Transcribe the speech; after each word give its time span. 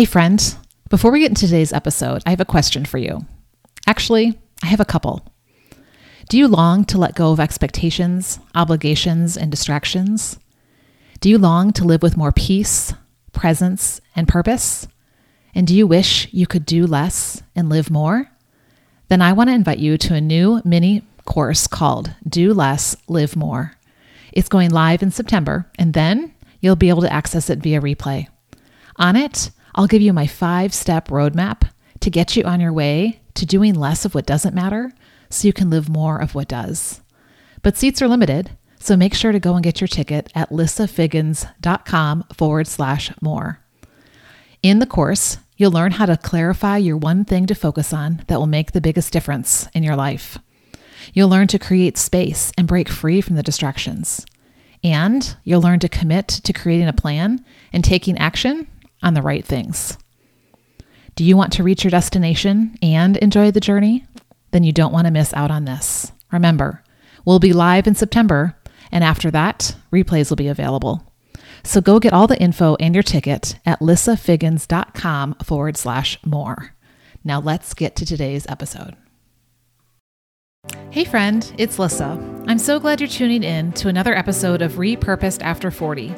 Hey, 0.00 0.06
friend, 0.06 0.56
before 0.88 1.10
we 1.10 1.20
get 1.20 1.28
into 1.28 1.44
today's 1.46 1.74
episode, 1.74 2.22
I 2.24 2.30
have 2.30 2.40
a 2.40 2.46
question 2.46 2.86
for 2.86 2.96
you. 2.96 3.26
Actually, 3.86 4.40
I 4.62 4.66
have 4.68 4.80
a 4.80 4.86
couple. 4.86 5.28
Do 6.30 6.38
you 6.38 6.48
long 6.48 6.86
to 6.86 6.96
let 6.96 7.14
go 7.14 7.32
of 7.32 7.38
expectations, 7.38 8.40
obligations, 8.54 9.36
and 9.36 9.50
distractions? 9.50 10.38
Do 11.20 11.28
you 11.28 11.36
long 11.36 11.74
to 11.74 11.84
live 11.84 12.00
with 12.00 12.16
more 12.16 12.32
peace, 12.32 12.94
presence, 13.32 14.00
and 14.16 14.26
purpose? 14.26 14.88
And 15.54 15.66
do 15.66 15.76
you 15.76 15.86
wish 15.86 16.32
you 16.32 16.46
could 16.46 16.64
do 16.64 16.86
less 16.86 17.42
and 17.54 17.68
live 17.68 17.90
more? 17.90 18.30
Then 19.08 19.20
I 19.20 19.34
want 19.34 19.50
to 19.50 19.54
invite 19.54 19.80
you 19.80 19.98
to 19.98 20.14
a 20.14 20.20
new 20.22 20.62
mini 20.64 21.02
course 21.26 21.66
called 21.66 22.14
Do 22.26 22.54
Less, 22.54 22.96
Live 23.06 23.36
More. 23.36 23.74
It's 24.32 24.48
going 24.48 24.70
live 24.70 25.02
in 25.02 25.10
September, 25.10 25.70
and 25.78 25.92
then 25.92 26.34
you'll 26.60 26.74
be 26.74 26.88
able 26.88 27.02
to 27.02 27.12
access 27.12 27.50
it 27.50 27.58
via 27.58 27.82
replay. 27.82 28.28
On 28.96 29.14
it, 29.14 29.50
I'll 29.74 29.86
give 29.86 30.02
you 30.02 30.12
my 30.12 30.26
five 30.26 30.74
step 30.74 31.08
roadmap 31.08 31.70
to 32.00 32.10
get 32.10 32.36
you 32.36 32.44
on 32.44 32.60
your 32.60 32.72
way 32.72 33.20
to 33.34 33.46
doing 33.46 33.74
less 33.74 34.04
of 34.04 34.14
what 34.14 34.26
doesn't 34.26 34.54
matter 34.54 34.92
so 35.28 35.46
you 35.46 35.52
can 35.52 35.70
live 35.70 35.88
more 35.88 36.20
of 36.20 36.34
what 36.34 36.48
does. 36.48 37.00
But 37.62 37.76
seats 37.76 38.02
are 38.02 38.08
limited, 38.08 38.50
so 38.78 38.96
make 38.96 39.14
sure 39.14 39.32
to 39.32 39.38
go 39.38 39.54
and 39.54 39.62
get 39.62 39.80
your 39.80 39.88
ticket 39.88 40.30
at 40.34 40.50
lissafiggins.com 40.50 42.24
forward 42.34 42.66
slash 42.66 43.12
more. 43.20 43.60
In 44.62 44.78
the 44.78 44.86
course, 44.86 45.38
you'll 45.56 45.70
learn 45.70 45.92
how 45.92 46.06
to 46.06 46.16
clarify 46.16 46.78
your 46.78 46.96
one 46.96 47.24
thing 47.24 47.46
to 47.46 47.54
focus 47.54 47.92
on 47.92 48.22
that 48.26 48.38
will 48.38 48.46
make 48.46 48.72
the 48.72 48.80
biggest 48.80 49.12
difference 49.12 49.68
in 49.74 49.82
your 49.82 49.96
life. 49.96 50.38
You'll 51.12 51.28
learn 51.28 51.46
to 51.48 51.58
create 51.58 51.98
space 51.98 52.52
and 52.58 52.68
break 52.68 52.88
free 52.88 53.20
from 53.20 53.36
the 53.36 53.42
distractions. 53.42 54.24
And 54.82 55.36
you'll 55.44 55.60
learn 55.60 55.78
to 55.80 55.88
commit 55.88 56.28
to 56.28 56.52
creating 56.52 56.88
a 56.88 56.92
plan 56.92 57.44
and 57.72 57.84
taking 57.84 58.16
action 58.18 58.66
on 59.02 59.14
the 59.14 59.22
right 59.22 59.44
things. 59.44 59.96
Do 61.14 61.24
you 61.24 61.36
want 61.36 61.52
to 61.54 61.62
reach 61.62 61.84
your 61.84 61.90
destination 61.90 62.76
and 62.82 63.16
enjoy 63.18 63.50
the 63.50 63.60
journey? 63.60 64.06
Then 64.52 64.64
you 64.64 64.72
don't 64.72 64.92
want 64.92 65.06
to 65.06 65.12
miss 65.12 65.34
out 65.34 65.50
on 65.50 65.64
this. 65.64 66.12
Remember, 66.32 66.82
we'll 67.24 67.38
be 67.38 67.52
live 67.52 67.86
in 67.86 67.94
September, 67.94 68.56
and 68.90 69.04
after 69.04 69.30
that, 69.30 69.76
replays 69.92 70.30
will 70.30 70.36
be 70.36 70.48
available. 70.48 71.12
So 71.62 71.80
go 71.80 72.00
get 72.00 72.12
all 72.12 72.26
the 72.26 72.40
info 72.40 72.76
and 72.80 72.94
your 72.94 73.02
ticket 73.02 73.58
at 73.66 73.80
lissafiggins.com 73.80 75.34
forward 75.44 75.76
slash 75.76 76.18
more. 76.24 76.74
Now 77.22 77.40
let's 77.40 77.74
get 77.74 77.96
to 77.96 78.06
today's 78.06 78.46
episode. 78.48 78.96
Hey, 80.90 81.04
friend, 81.04 81.52
it's 81.58 81.78
Lissa. 81.78 82.18
I'm 82.46 82.58
so 82.58 82.80
glad 82.80 83.00
you're 83.00 83.08
tuning 83.08 83.42
in 83.42 83.72
to 83.72 83.88
another 83.88 84.14
episode 84.14 84.62
of 84.62 84.72
Repurposed 84.72 85.42
After 85.42 85.70
40 85.70 86.14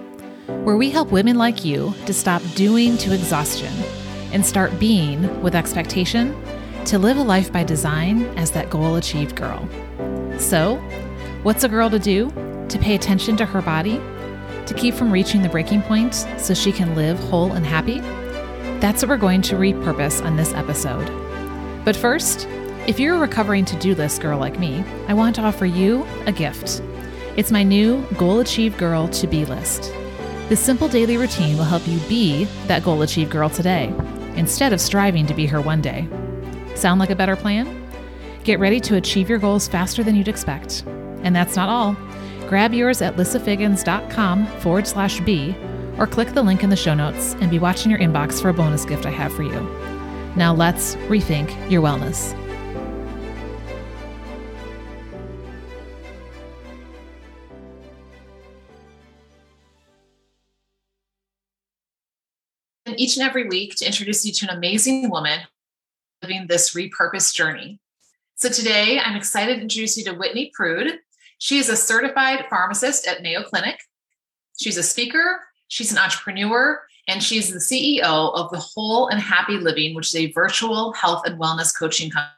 where 0.46 0.76
we 0.76 0.90
help 0.90 1.12
women 1.12 1.36
like 1.36 1.64
you 1.64 1.94
to 2.06 2.12
stop 2.12 2.42
doing 2.54 2.96
to 2.98 3.14
exhaustion 3.14 3.72
and 4.32 4.44
start 4.44 4.78
being 4.78 5.42
with 5.42 5.54
expectation 5.54 6.36
to 6.86 6.98
live 6.98 7.16
a 7.16 7.22
life 7.22 7.52
by 7.52 7.62
design 7.62 8.24
as 8.36 8.50
that 8.50 8.70
goal 8.70 8.96
achieved 8.96 9.36
girl. 9.36 9.68
So, 10.38 10.76
what's 11.42 11.64
a 11.64 11.68
girl 11.68 11.90
to 11.90 11.98
do? 11.98 12.30
To 12.68 12.78
pay 12.78 12.94
attention 12.94 13.36
to 13.36 13.46
her 13.46 13.62
body? 13.62 14.00
To 14.66 14.74
keep 14.74 14.94
from 14.94 15.12
reaching 15.12 15.42
the 15.42 15.48
breaking 15.48 15.82
point 15.82 16.14
so 16.38 16.54
she 16.54 16.72
can 16.72 16.94
live 16.96 17.18
whole 17.18 17.52
and 17.52 17.64
happy? 17.64 18.00
That's 18.80 19.02
what 19.02 19.10
we're 19.10 19.16
going 19.18 19.42
to 19.42 19.56
repurpose 19.56 20.24
on 20.24 20.36
this 20.36 20.52
episode. 20.54 21.06
But 21.84 21.94
first, 21.94 22.48
if 22.86 22.98
you're 22.98 23.14
a 23.14 23.20
recovering 23.20 23.64
to 23.66 23.78
do 23.78 23.94
list 23.94 24.20
girl 24.20 24.38
like 24.38 24.58
me, 24.58 24.84
I 25.06 25.14
want 25.14 25.36
to 25.36 25.42
offer 25.42 25.66
you 25.66 26.04
a 26.26 26.32
gift. 26.32 26.82
It's 27.36 27.52
my 27.52 27.62
new 27.62 28.02
Goal 28.18 28.40
Achieved 28.40 28.76
Girl 28.76 29.06
to 29.08 29.26
Be 29.26 29.44
list. 29.44 29.92
This 30.52 30.60
simple 30.60 30.86
daily 30.86 31.16
routine 31.16 31.56
will 31.56 31.64
help 31.64 31.88
you 31.88 31.98
be 32.00 32.44
that 32.66 32.84
goal 32.84 33.00
achieved 33.00 33.30
girl 33.30 33.48
today 33.48 33.90
instead 34.36 34.74
of 34.74 34.82
striving 34.82 35.26
to 35.28 35.32
be 35.32 35.46
her 35.46 35.62
one 35.62 35.80
day. 35.80 36.06
Sound 36.74 37.00
like 37.00 37.08
a 37.08 37.16
better 37.16 37.36
plan? 37.36 37.90
Get 38.44 38.60
ready 38.60 38.78
to 38.80 38.96
achieve 38.96 39.30
your 39.30 39.38
goals 39.38 39.66
faster 39.66 40.04
than 40.04 40.14
you'd 40.14 40.28
expect. 40.28 40.84
And 41.22 41.34
that's 41.34 41.56
not 41.56 41.70
all. 41.70 41.96
Grab 42.50 42.74
yours 42.74 43.00
at 43.00 43.16
lissafiggins.com 43.16 44.46
forward 44.60 44.86
slash 44.86 45.20
B 45.20 45.56
or 45.96 46.06
click 46.06 46.34
the 46.34 46.42
link 46.42 46.62
in 46.62 46.68
the 46.68 46.76
show 46.76 46.92
notes 46.92 47.34
and 47.40 47.50
be 47.50 47.58
watching 47.58 47.90
your 47.90 48.00
inbox 48.00 48.42
for 48.42 48.50
a 48.50 48.52
bonus 48.52 48.84
gift 48.84 49.06
I 49.06 49.10
have 49.10 49.32
for 49.32 49.44
you. 49.44 49.58
Now 50.36 50.52
let's 50.52 50.96
rethink 51.08 51.48
your 51.70 51.80
wellness. 51.80 52.38
Each 63.02 63.16
and 63.16 63.26
every 63.26 63.48
week 63.48 63.74
to 63.74 63.84
introduce 63.84 64.24
you 64.24 64.32
to 64.32 64.48
an 64.48 64.56
amazing 64.56 65.10
woman 65.10 65.40
living 66.22 66.46
this 66.46 66.72
repurposed 66.72 67.34
journey. 67.34 67.80
So 68.36 68.48
today 68.48 69.00
I'm 69.00 69.16
excited 69.16 69.56
to 69.56 69.62
introduce 69.62 69.96
you 69.96 70.04
to 70.04 70.14
Whitney 70.14 70.52
Prude. 70.54 71.00
She 71.38 71.58
is 71.58 71.68
a 71.68 71.74
certified 71.74 72.44
pharmacist 72.48 73.08
at 73.08 73.20
Mayo 73.20 73.42
Clinic. 73.42 73.80
She's 74.56 74.76
a 74.76 74.84
speaker, 74.84 75.40
she's 75.66 75.90
an 75.90 75.98
entrepreneur, 75.98 76.80
and 77.08 77.20
she's 77.20 77.50
the 77.50 77.58
CEO 77.58 78.32
of 78.34 78.52
the 78.52 78.60
Whole 78.60 79.08
and 79.08 79.20
Happy 79.20 79.58
Living, 79.58 79.96
which 79.96 80.06
is 80.06 80.16
a 80.16 80.30
virtual 80.30 80.92
health 80.92 81.26
and 81.26 81.40
wellness 81.40 81.76
coaching 81.76 82.08
company. 82.08 82.30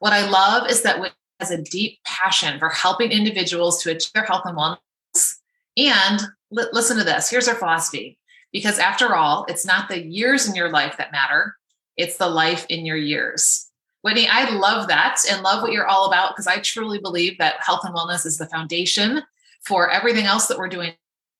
What 0.00 0.12
I 0.12 0.28
love 0.28 0.68
is 0.68 0.82
that 0.82 0.98
Whitney 0.98 1.14
has 1.38 1.52
a 1.52 1.62
deep 1.62 2.00
passion 2.04 2.58
for 2.58 2.68
helping 2.68 3.12
individuals 3.12 3.80
to 3.84 3.92
achieve 3.92 4.12
their 4.12 4.24
health 4.24 4.42
and 4.44 4.58
wellness. 4.58 5.36
And 5.76 6.20
li- 6.50 6.66
listen 6.72 6.96
to 6.96 7.04
this 7.04 7.30
here's 7.30 7.46
her 7.46 7.54
philosophy 7.54 8.18
because 8.56 8.78
after 8.78 9.14
all, 9.14 9.44
it's 9.50 9.66
not 9.66 9.86
the 9.86 10.02
years 10.02 10.48
in 10.48 10.54
your 10.54 10.70
life 10.70 10.96
that 10.96 11.12
matter, 11.12 11.54
it's 11.98 12.16
the 12.16 12.26
life 12.26 12.64
in 12.70 12.86
your 12.86 12.96
years. 12.96 13.70
Whitney, 14.00 14.26
I 14.26 14.48
love 14.48 14.88
that 14.88 15.20
and 15.30 15.42
love 15.42 15.60
what 15.60 15.72
you're 15.72 15.86
all 15.86 16.06
about 16.06 16.32
because 16.32 16.46
I 16.46 16.60
truly 16.60 16.98
believe 16.98 17.36
that 17.36 17.56
health 17.60 17.82
and 17.84 17.94
wellness 17.94 18.24
is 18.24 18.38
the 18.38 18.46
foundation 18.46 19.20
for 19.60 19.90
everything 19.90 20.24
else 20.24 20.46
that 20.46 20.56
we're 20.56 20.70
doing 20.70 20.88
in 20.88 20.94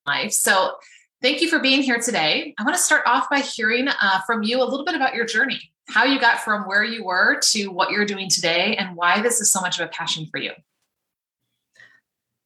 life. 0.07 0.33
So, 0.33 0.75
thank 1.23 1.41
you 1.41 1.49
for 1.49 1.59
being 1.59 1.83
here 1.83 1.99
today. 1.99 2.55
I 2.59 2.65
want 2.65 2.77
to 2.77 2.83
start 2.83 3.05
off 3.07 3.31
by 3.31 3.41
hearing 3.41 3.89
uh, 3.89 4.21
from 4.27 4.43
you 4.43 4.63
a 4.63 4.69
little 4.69 4.85
bit 4.85 4.95
about 4.95 5.15
your 5.15 5.25
journey, 5.25 5.73
how 5.89 6.05
you 6.05 6.21
got 6.21 6.41
from 6.41 6.65
where 6.65 6.85
you 6.85 7.03
were 7.03 7.41
to 7.53 7.69
what 7.69 7.93
you're 7.93 8.05
doing 8.05 8.29
today, 8.29 8.77
and 8.77 8.95
why 8.95 9.23
this 9.23 9.41
is 9.41 9.51
so 9.51 9.63
much 9.63 9.81
of 9.81 9.87
a 9.87 9.91
passion 9.91 10.27
for 10.27 10.37
you. 10.37 10.53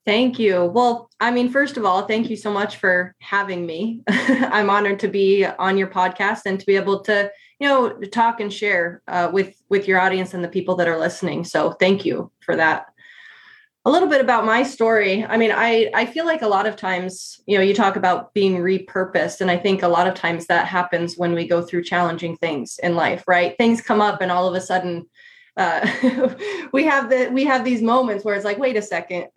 Thank 0.07 0.39
you. 0.39 0.65
Well, 0.65 1.11
I 1.21 1.31
mean, 1.31 1.51
first 1.51 1.77
of 1.77 1.85
all, 1.85 2.07
thank 2.07 2.31
you 2.31 2.37
so 2.37 2.51
much 2.51 2.77
for 2.77 3.15
having 3.21 3.67
me. 3.67 4.03
I'm 4.09 4.71
honored 4.71 4.99
to 5.01 5.09
be 5.09 5.45
on 5.45 5.77
your 5.77 5.89
podcast 5.89 6.43
and 6.47 6.59
to 6.59 6.67
be 6.67 6.77
able 6.77 7.01
to, 7.03 7.31
you 7.59 7.69
know, 7.69 7.91
talk 8.07 8.41
and 8.41 8.53
share 8.53 9.03
uh, 9.09 9.31
with 9.33 9.55
with 9.69 9.87
your 9.87 10.01
audience 10.01 10.33
and 10.33 10.43
the 10.43 10.49
people 10.49 10.75
that 10.77 10.89
are 10.89 10.99
listening. 10.99 11.45
So, 11.45 11.73
thank 11.73 12.07
you 12.07 12.33
for 12.41 12.57
that. 12.57 12.87
A 13.85 13.91
little 13.91 14.09
bit 14.09 14.21
about 14.23 14.47
my 14.47 14.63
story. 14.63 15.25
I 15.25 15.37
mean, 15.37 15.53
I 15.55 15.91
I 15.95 16.07
feel 16.07 16.25
like 16.25 16.41
a 16.41 16.49
lot 16.49 16.67
of 16.67 16.77
times, 16.77 17.39
you 17.47 17.59
know, 17.59 17.63
you 17.63 17.75
talk 17.75 17.97
about 17.97 18.33
being 18.33 18.57
repurposed, 18.57 19.43
and 19.43 19.51
I 19.51 19.59
think 19.59 19.83
a 19.83 19.89
lot 19.89 20.07
of 20.07 20.15
times 20.15 20.47
that 20.47 20.67
happens 20.67 21.19
when 21.19 21.35
we 21.35 21.47
go 21.47 21.61
through 21.61 21.85
challenging 21.85 22.37
things 22.39 22.81
in 22.83 22.97
life, 22.97 23.25
right? 23.29 23.55
Things 23.59 23.83
come 23.83 24.01
up, 24.01 24.23
and 24.23 24.33
all 24.33 24.49
of 24.49 24.55
a 24.55 24.61
sudden 24.63 25.07
uh, 25.57 26.35
we 26.73 26.85
have 26.85 27.11
the 27.11 27.29
we 27.33 27.45
have 27.45 27.65
these 27.65 27.83
moments 27.83 28.25
where 28.25 28.35
it's 28.35 28.45
like, 28.45 28.59
wait 28.59 28.77
a 28.77 28.83
second, 28.83 29.29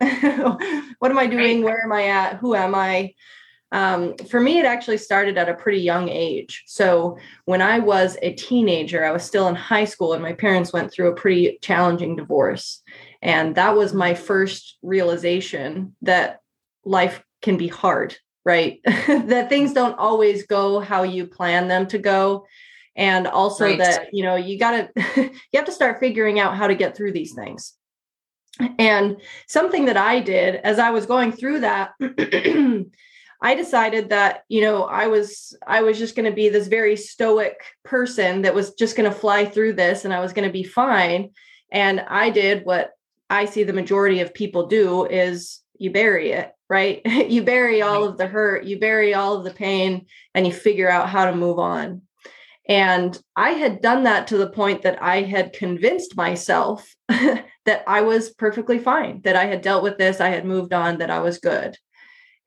what 0.98 1.10
am 1.10 1.18
I 1.18 1.26
doing? 1.26 1.62
Where 1.62 1.82
am 1.84 1.92
I 1.92 2.08
at? 2.08 2.36
Who 2.36 2.54
am 2.54 2.74
I? 2.74 3.14
Um, 3.72 4.16
for 4.30 4.38
me, 4.38 4.58
it 4.58 4.64
actually 4.64 4.98
started 4.98 5.36
at 5.36 5.48
a 5.48 5.54
pretty 5.54 5.80
young 5.80 6.08
age. 6.08 6.62
So 6.66 7.18
when 7.44 7.60
I 7.60 7.80
was 7.80 8.16
a 8.22 8.32
teenager, 8.34 9.04
I 9.04 9.10
was 9.10 9.24
still 9.24 9.48
in 9.48 9.56
high 9.56 9.84
school, 9.84 10.12
and 10.12 10.22
my 10.22 10.32
parents 10.32 10.72
went 10.72 10.92
through 10.92 11.08
a 11.08 11.16
pretty 11.16 11.58
challenging 11.60 12.14
divorce, 12.14 12.82
and 13.20 13.56
that 13.56 13.76
was 13.76 13.92
my 13.92 14.14
first 14.14 14.78
realization 14.82 15.96
that 16.02 16.40
life 16.84 17.24
can 17.42 17.56
be 17.56 17.68
hard 17.68 18.16
right 18.44 18.80
that 18.84 19.48
things 19.48 19.72
don't 19.72 19.98
always 19.98 20.46
go 20.46 20.78
how 20.78 21.02
you 21.02 21.26
plan 21.26 21.66
them 21.68 21.86
to 21.86 21.98
go 21.98 22.46
and 22.96 23.26
also 23.26 23.64
right. 23.64 23.78
that 23.78 24.08
you 24.12 24.22
know 24.22 24.36
you 24.36 24.58
got 24.58 24.94
to 24.94 25.02
you 25.16 25.30
have 25.54 25.64
to 25.64 25.72
start 25.72 26.00
figuring 26.00 26.38
out 26.38 26.56
how 26.56 26.66
to 26.66 26.74
get 26.74 26.96
through 26.96 27.12
these 27.12 27.34
things. 27.34 27.74
And 28.78 29.16
something 29.48 29.86
that 29.86 29.96
i 29.96 30.20
did 30.20 30.56
as 30.56 30.78
i 30.78 30.90
was 30.90 31.06
going 31.06 31.32
through 31.32 31.60
that 31.60 31.90
i 33.42 33.54
decided 33.56 34.10
that 34.10 34.44
you 34.48 34.60
know 34.60 34.84
i 34.84 35.08
was 35.08 35.56
i 35.66 35.82
was 35.82 35.98
just 35.98 36.14
going 36.14 36.30
to 36.30 36.36
be 36.36 36.48
this 36.48 36.68
very 36.68 36.94
stoic 36.94 37.60
person 37.82 38.42
that 38.42 38.54
was 38.54 38.72
just 38.74 38.96
going 38.96 39.10
to 39.10 39.18
fly 39.18 39.44
through 39.44 39.72
this 39.72 40.04
and 40.04 40.14
i 40.14 40.20
was 40.20 40.32
going 40.32 40.46
to 40.46 40.52
be 40.52 40.62
fine. 40.62 41.30
And 41.72 41.98
i 42.06 42.30
did 42.30 42.64
what 42.64 42.92
i 43.28 43.44
see 43.44 43.64
the 43.64 43.72
majority 43.72 44.20
of 44.20 44.32
people 44.32 44.68
do 44.68 45.04
is 45.04 45.60
you 45.76 45.90
bury 45.90 46.30
it 46.30 46.52
right? 46.70 47.02
You 47.28 47.42
bury 47.42 47.82
all 47.82 48.04
of 48.04 48.18
the 48.18 48.28
hurt 48.28 48.64
you 48.64 48.78
bury 48.78 49.14
all 49.14 49.36
of 49.36 49.42
the 49.42 49.50
pain 49.50 50.06
and 50.32 50.46
you 50.46 50.52
figure 50.52 50.88
out 50.88 51.08
how 51.08 51.24
to 51.24 51.34
move 51.34 51.58
on 51.58 52.02
and 52.68 53.18
I 53.36 53.50
had 53.50 53.82
done 53.82 54.04
that 54.04 54.28
to 54.28 54.38
the 54.38 54.48
point 54.48 54.82
that 54.82 55.02
I 55.02 55.22
had 55.22 55.52
convinced 55.52 56.16
myself 56.16 56.94
that 57.08 57.84
I 57.86 58.00
was 58.00 58.30
perfectly 58.30 58.78
fine, 58.78 59.20
that 59.24 59.36
I 59.36 59.44
had 59.44 59.60
dealt 59.60 59.82
with 59.82 59.98
this, 59.98 60.20
I 60.20 60.28
had 60.28 60.46
moved 60.46 60.72
on, 60.72 60.98
that 60.98 61.10
I 61.10 61.20
was 61.20 61.38
good. 61.38 61.76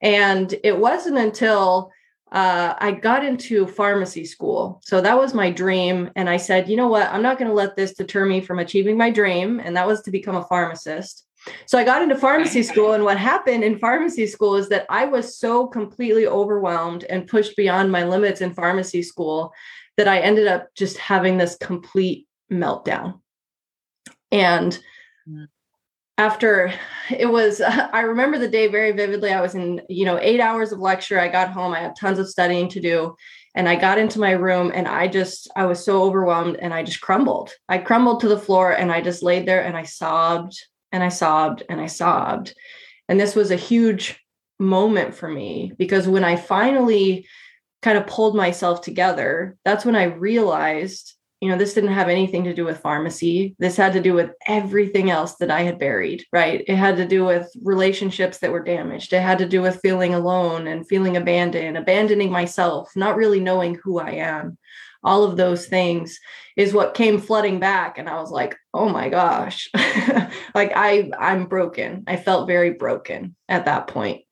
And 0.00 0.52
it 0.64 0.76
wasn't 0.76 1.18
until 1.18 1.90
uh, 2.32 2.74
I 2.78 2.92
got 2.92 3.24
into 3.24 3.66
pharmacy 3.66 4.24
school. 4.24 4.80
So 4.84 5.00
that 5.00 5.16
was 5.16 5.34
my 5.34 5.50
dream. 5.50 6.10
And 6.16 6.28
I 6.28 6.36
said, 6.36 6.68
you 6.68 6.76
know 6.76 6.88
what? 6.88 7.08
I'm 7.08 7.22
not 7.22 7.38
going 7.38 7.48
to 7.48 7.54
let 7.54 7.76
this 7.76 7.94
deter 7.94 8.26
me 8.26 8.40
from 8.40 8.58
achieving 8.58 8.96
my 8.96 9.10
dream. 9.10 9.60
And 9.60 9.76
that 9.76 9.86
was 9.86 10.02
to 10.02 10.10
become 10.10 10.36
a 10.36 10.44
pharmacist. 10.44 11.24
So 11.66 11.78
I 11.78 11.84
got 11.84 12.02
into 12.02 12.16
pharmacy 12.16 12.62
school. 12.62 12.92
And 12.92 13.04
what 13.04 13.16
happened 13.16 13.64
in 13.64 13.78
pharmacy 13.78 14.26
school 14.26 14.56
is 14.56 14.68
that 14.68 14.84
I 14.90 15.06
was 15.06 15.38
so 15.38 15.66
completely 15.66 16.26
overwhelmed 16.26 17.04
and 17.04 17.26
pushed 17.26 17.56
beyond 17.56 17.90
my 17.90 18.04
limits 18.04 18.40
in 18.40 18.52
pharmacy 18.52 19.02
school 19.02 19.52
that 19.98 20.08
I 20.08 20.20
ended 20.20 20.46
up 20.46 20.72
just 20.74 20.96
having 20.96 21.36
this 21.36 21.56
complete 21.56 22.26
meltdown. 22.50 23.20
And 24.30 24.78
mm. 25.28 25.48
after 26.16 26.72
it 27.10 27.26
was 27.26 27.60
i 27.60 28.00
remember 28.00 28.38
the 28.38 28.48
day 28.48 28.68
very 28.68 28.92
vividly. 28.92 29.32
I 29.32 29.42
was 29.42 29.54
in 29.54 29.82
you 29.88 30.06
know 30.06 30.18
eight 30.22 30.40
hours 30.40 30.72
of 30.72 30.78
lecture. 30.78 31.20
I 31.20 31.28
got 31.28 31.50
home. 31.50 31.74
I 31.74 31.80
had 31.80 31.96
tons 31.96 32.18
of 32.18 32.28
studying 32.28 32.68
to 32.70 32.80
do. 32.80 33.16
And 33.54 33.68
i 33.68 33.74
got 33.74 33.98
into 33.98 34.20
my 34.20 34.30
room 34.30 34.70
and 34.72 34.86
i 34.86 35.08
just 35.08 35.50
i 35.56 35.66
was 35.66 35.84
so 35.84 36.02
overwhelmed 36.04 36.56
and 36.56 36.72
i 36.72 36.82
just 36.82 37.00
crumbled. 37.00 37.50
I 37.68 37.78
crumbled 37.78 38.20
to 38.20 38.28
the 38.28 38.38
floor 38.38 38.70
and 38.70 38.92
i 38.92 39.00
just 39.00 39.22
laid 39.22 39.46
there 39.46 39.64
and 39.64 39.76
i 39.76 39.82
sobbed 39.82 40.56
and 40.92 41.02
i 41.02 41.08
sobbed 41.08 41.64
and 41.68 41.80
i 41.80 41.86
sobbed. 41.86 42.54
And 43.08 43.18
this 43.18 43.34
was 43.34 43.50
a 43.50 43.56
huge 43.56 44.20
moment 44.60 45.14
for 45.14 45.28
me 45.28 45.72
because 45.76 46.06
when 46.06 46.24
i 46.24 46.36
finally 46.36 47.26
kind 47.82 47.98
of 47.98 48.06
pulled 48.06 48.34
myself 48.34 48.80
together 48.80 49.56
that's 49.64 49.84
when 49.84 49.96
i 49.96 50.04
realized 50.04 51.14
you 51.40 51.48
know, 51.48 51.56
this 51.56 51.74
didn't 51.74 51.92
have 51.92 52.08
anything 52.08 52.44
to 52.44 52.54
do 52.54 52.64
with 52.64 52.80
pharmacy. 52.80 53.54
This 53.58 53.76
had 53.76 53.92
to 53.92 54.02
do 54.02 54.12
with 54.12 54.32
everything 54.46 55.10
else 55.10 55.36
that 55.36 55.50
I 55.50 55.62
had 55.62 55.78
buried, 55.78 56.24
right? 56.32 56.64
It 56.66 56.74
had 56.74 56.96
to 56.96 57.06
do 57.06 57.24
with 57.24 57.48
relationships 57.62 58.38
that 58.38 58.50
were 58.50 58.62
damaged. 58.62 59.12
It 59.12 59.22
had 59.22 59.38
to 59.38 59.48
do 59.48 59.62
with 59.62 59.80
feeling 59.80 60.14
alone 60.14 60.66
and 60.66 60.88
feeling 60.88 61.16
abandoned, 61.16 61.76
abandoning 61.76 62.32
myself, 62.32 62.90
not 62.96 63.16
really 63.16 63.38
knowing 63.38 63.76
who 63.76 64.00
I 64.00 64.12
am. 64.12 64.58
All 65.04 65.22
of 65.22 65.36
those 65.36 65.66
things 65.66 66.18
is 66.56 66.74
what 66.74 66.94
came 66.94 67.20
flooding 67.20 67.60
back. 67.60 67.98
And 67.98 68.08
I 68.08 68.20
was 68.20 68.32
like, 68.32 68.56
oh 68.74 68.88
my 68.88 69.08
gosh, 69.08 69.70
like 70.56 70.72
I, 70.74 71.08
I'm 71.16 71.46
broken. 71.46 72.02
I 72.08 72.16
felt 72.16 72.48
very 72.48 72.72
broken 72.72 73.36
at 73.48 73.66
that 73.66 73.86
point 73.86 74.22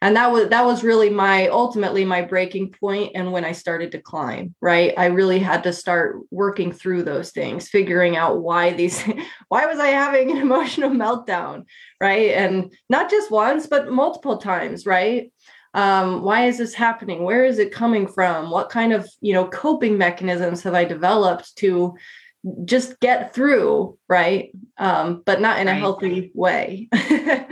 and 0.00 0.16
that 0.16 0.30
was 0.30 0.48
that 0.48 0.64
was 0.64 0.82
really 0.82 1.10
my 1.10 1.48
ultimately 1.48 2.04
my 2.04 2.22
breaking 2.22 2.70
point 2.72 3.12
and 3.14 3.32
when 3.32 3.44
i 3.44 3.52
started 3.52 3.92
to 3.92 4.00
climb 4.00 4.54
right? 4.60 4.94
I 4.96 5.06
really 5.06 5.38
had 5.38 5.62
to 5.64 5.72
start 5.72 6.20
working 6.30 6.72
through 6.72 7.02
those 7.02 7.30
things 7.30 7.68
figuring 7.68 8.16
out 8.16 8.40
why 8.40 8.72
these 8.72 9.02
why 9.48 9.66
was 9.66 9.78
i 9.78 9.88
having 9.88 10.30
an 10.30 10.36
emotional 10.48 10.90
meltdown 10.90 11.64
right? 12.00 12.30
And 12.30 12.72
not 12.88 13.10
just 13.10 13.30
once 13.30 13.66
but 13.66 13.90
multiple 13.90 14.38
times 14.38 14.86
right? 14.86 15.32
Um, 15.74 16.22
why 16.22 16.46
is 16.46 16.58
this 16.58 16.72
happening? 16.72 17.24
Where 17.24 17.44
is 17.44 17.58
it 17.58 17.72
coming 17.72 18.06
from? 18.06 18.50
What 18.50 18.70
kind 18.70 18.92
of 18.92 19.08
you 19.20 19.34
know 19.34 19.46
coping 19.48 19.98
mechanisms 19.98 20.62
have 20.62 20.74
i 20.74 20.84
developed 20.84 21.56
to 21.56 21.96
just 22.64 23.00
get 23.00 23.34
through 23.34 23.98
right? 24.08 24.50
Um, 24.78 25.22
but 25.24 25.40
not 25.40 25.58
in 25.58 25.68
a 25.68 25.74
healthy 25.74 26.30
way 26.34 26.88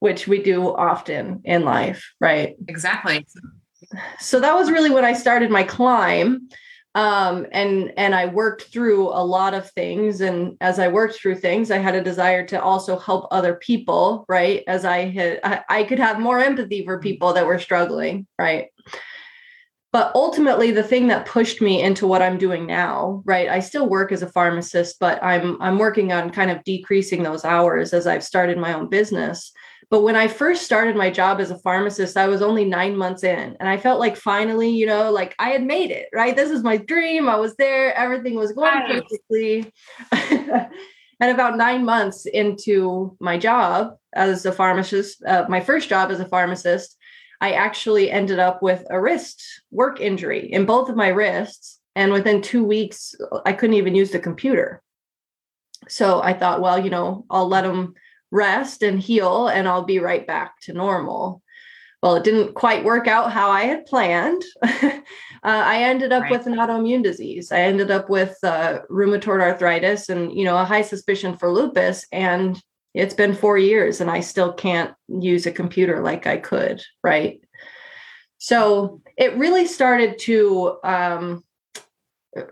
which 0.00 0.28
we 0.28 0.42
do 0.42 0.74
often 0.74 1.40
in 1.44 1.64
life, 1.64 2.12
right? 2.20 2.56
Exactly. 2.68 3.26
So 4.20 4.40
that 4.40 4.54
was 4.54 4.70
really 4.70 4.90
when 4.90 5.04
I 5.04 5.12
started 5.12 5.50
my 5.50 5.64
climb. 5.64 6.48
Um, 6.94 7.46
and 7.52 7.92
and 7.96 8.14
I 8.14 8.26
worked 8.26 8.72
through 8.72 9.08
a 9.08 9.22
lot 9.22 9.54
of 9.54 9.70
things. 9.70 10.20
And 10.20 10.56
as 10.60 10.78
I 10.78 10.88
worked 10.88 11.16
through 11.16 11.36
things, 11.36 11.70
I 11.70 11.78
had 11.78 11.94
a 11.94 12.02
desire 12.02 12.44
to 12.48 12.60
also 12.60 12.98
help 12.98 13.28
other 13.30 13.54
people, 13.54 14.24
right? 14.28 14.64
As 14.66 14.84
I 14.84 15.08
had 15.10 15.40
I, 15.44 15.62
I 15.68 15.84
could 15.84 15.98
have 15.98 16.18
more 16.18 16.40
empathy 16.40 16.84
for 16.84 16.98
people 16.98 17.34
that 17.34 17.46
were 17.46 17.58
struggling, 17.58 18.26
right? 18.38 18.68
but 19.92 20.12
ultimately 20.14 20.70
the 20.70 20.82
thing 20.82 21.08
that 21.08 21.26
pushed 21.26 21.60
me 21.60 21.82
into 21.82 22.06
what 22.06 22.22
i'm 22.22 22.38
doing 22.38 22.66
now 22.66 23.22
right 23.24 23.48
i 23.48 23.60
still 23.60 23.88
work 23.88 24.12
as 24.12 24.22
a 24.22 24.28
pharmacist 24.28 24.98
but 25.00 25.22
i'm 25.22 25.60
i'm 25.60 25.78
working 25.78 26.12
on 26.12 26.30
kind 26.30 26.50
of 26.50 26.62
decreasing 26.64 27.22
those 27.22 27.44
hours 27.44 27.92
as 27.92 28.06
i've 28.06 28.24
started 28.24 28.58
my 28.58 28.72
own 28.72 28.88
business 28.88 29.52
but 29.90 30.02
when 30.02 30.16
I 30.16 30.28
first 30.28 30.64
started 30.64 30.96
my 30.96 31.10
job 31.10 31.40
as 31.40 31.50
a 31.50 31.58
pharmacist, 31.58 32.18
I 32.18 32.28
was 32.28 32.42
only 32.42 32.64
nine 32.64 32.94
months 32.94 33.24
in. 33.24 33.56
And 33.58 33.68
I 33.68 33.78
felt 33.78 34.00
like 34.00 34.16
finally, 34.16 34.68
you 34.68 34.86
know, 34.86 35.10
like 35.10 35.34
I 35.38 35.50
had 35.50 35.64
made 35.64 35.90
it, 35.90 36.08
right? 36.12 36.36
This 36.36 36.50
is 36.50 36.62
my 36.62 36.76
dream. 36.76 37.28
I 37.28 37.36
was 37.36 37.56
there, 37.56 37.94
everything 37.94 38.34
was 38.34 38.52
going 38.52 38.82
perfectly. 38.86 39.72
and 41.20 41.30
about 41.30 41.56
nine 41.56 41.86
months 41.86 42.26
into 42.26 43.16
my 43.18 43.38
job 43.38 43.96
as 44.14 44.44
a 44.44 44.52
pharmacist, 44.52 45.24
uh, 45.24 45.46
my 45.48 45.60
first 45.60 45.88
job 45.88 46.10
as 46.10 46.20
a 46.20 46.28
pharmacist, 46.28 46.96
I 47.40 47.52
actually 47.52 48.10
ended 48.10 48.38
up 48.38 48.62
with 48.62 48.84
a 48.90 49.00
wrist 49.00 49.42
work 49.70 50.00
injury 50.00 50.52
in 50.52 50.66
both 50.66 50.90
of 50.90 50.96
my 50.96 51.08
wrists. 51.08 51.80
And 51.96 52.12
within 52.12 52.42
two 52.42 52.62
weeks, 52.62 53.14
I 53.46 53.54
couldn't 53.54 53.76
even 53.76 53.94
use 53.94 54.10
the 54.10 54.18
computer. 54.18 54.82
So 55.88 56.20
I 56.22 56.34
thought, 56.34 56.60
well, 56.60 56.78
you 56.78 56.90
know, 56.90 57.24
I'll 57.30 57.48
let 57.48 57.62
them 57.62 57.94
rest 58.30 58.82
and 58.82 59.00
heal 59.00 59.48
and 59.48 59.68
I'll 59.68 59.84
be 59.84 59.98
right 59.98 60.26
back 60.26 60.60
to 60.62 60.72
normal. 60.72 61.42
Well, 62.02 62.14
it 62.14 62.24
didn't 62.24 62.54
quite 62.54 62.84
work 62.84 63.08
out 63.08 63.32
how 63.32 63.50
I 63.50 63.64
had 63.64 63.86
planned. 63.86 64.44
uh, 64.62 65.00
I 65.42 65.82
ended 65.82 66.12
up 66.12 66.22
right. 66.22 66.30
with 66.30 66.46
an 66.46 66.54
autoimmune 66.54 67.02
disease. 67.02 67.50
I 67.50 67.60
ended 67.60 67.90
up 67.90 68.08
with 68.08 68.36
uh, 68.44 68.80
rheumatoid 68.88 69.40
arthritis 69.40 70.08
and, 70.08 70.32
you 70.32 70.44
know, 70.44 70.56
a 70.56 70.64
high 70.64 70.82
suspicion 70.82 71.36
for 71.36 71.52
lupus. 71.52 72.06
And 72.12 72.60
it's 72.94 73.14
been 73.14 73.34
four 73.34 73.58
years 73.58 74.00
and 74.00 74.10
I 74.10 74.20
still 74.20 74.52
can't 74.52 74.94
use 75.08 75.44
a 75.46 75.52
computer 75.52 76.00
like 76.00 76.26
I 76.26 76.36
could. 76.36 76.82
Right. 77.02 77.40
So 78.38 79.02
it 79.16 79.36
really 79.36 79.66
started 79.66 80.18
to, 80.20 80.78
um, 80.84 81.42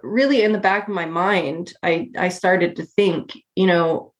really 0.02 0.42
in 0.42 0.50
the 0.50 0.58
back 0.58 0.88
of 0.88 0.94
my 0.94 1.06
mind, 1.06 1.72
I, 1.84 2.10
I 2.18 2.30
started 2.30 2.76
to 2.76 2.84
think, 2.84 3.32
you 3.54 3.68
know, 3.68 4.12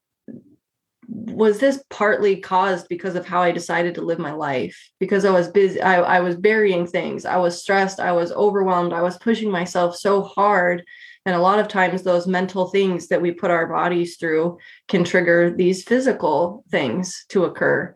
was 1.17 1.59
this 1.59 1.83
partly 1.89 2.37
caused 2.37 2.89
because 2.89 3.15
of 3.15 3.27
how 3.27 3.41
I 3.41 3.51
decided 3.51 3.95
to 3.95 4.03
live 4.03 4.19
my 4.19 4.33
life? 4.33 4.91
Because 5.01 5.25
I 5.25 5.31
was 5.31 5.49
busy, 5.49 5.81
I, 5.81 6.01
I 6.01 6.21
was 6.21 6.37
burying 6.37 6.87
things, 6.87 7.25
I 7.25 7.39
was 7.39 7.61
stressed, 7.61 8.01
I 8.01 8.13
was 8.13 8.33
overwhelmed, 8.33 8.93
I 8.93 9.01
was 9.01 9.17
pushing 9.17 9.51
myself 9.51 9.97
so 9.97 10.23
hard. 10.23 10.85
And 11.25 11.35
a 11.35 11.41
lot 11.41 11.59
of 11.59 11.69
times, 11.69 12.03
those 12.03 12.27
mental 12.27 12.69
things 12.69 13.09
that 13.09 13.23
we 13.23 13.33
put 13.33 13.51
our 13.51 13.67
bodies 13.67 14.17
through 14.17 14.59
can 14.89 15.05
trigger 15.05 15.51
these 15.51 15.83
physical 15.83 16.65
things 16.71 17.25
to 17.31 17.45
occur. 17.45 17.95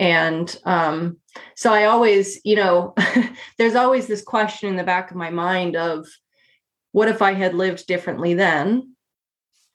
And 0.00 0.56
um, 0.64 1.18
so 1.54 1.72
I 1.72 1.84
always, 1.84 2.40
you 2.44 2.56
know, 2.56 2.94
there's 3.58 3.76
always 3.76 4.06
this 4.06 4.22
question 4.22 4.70
in 4.70 4.76
the 4.76 4.84
back 4.84 5.10
of 5.10 5.16
my 5.16 5.30
mind 5.30 5.76
of 5.76 6.06
what 6.92 7.08
if 7.08 7.20
I 7.20 7.34
had 7.34 7.54
lived 7.54 7.86
differently 7.86 8.34
then? 8.34 8.96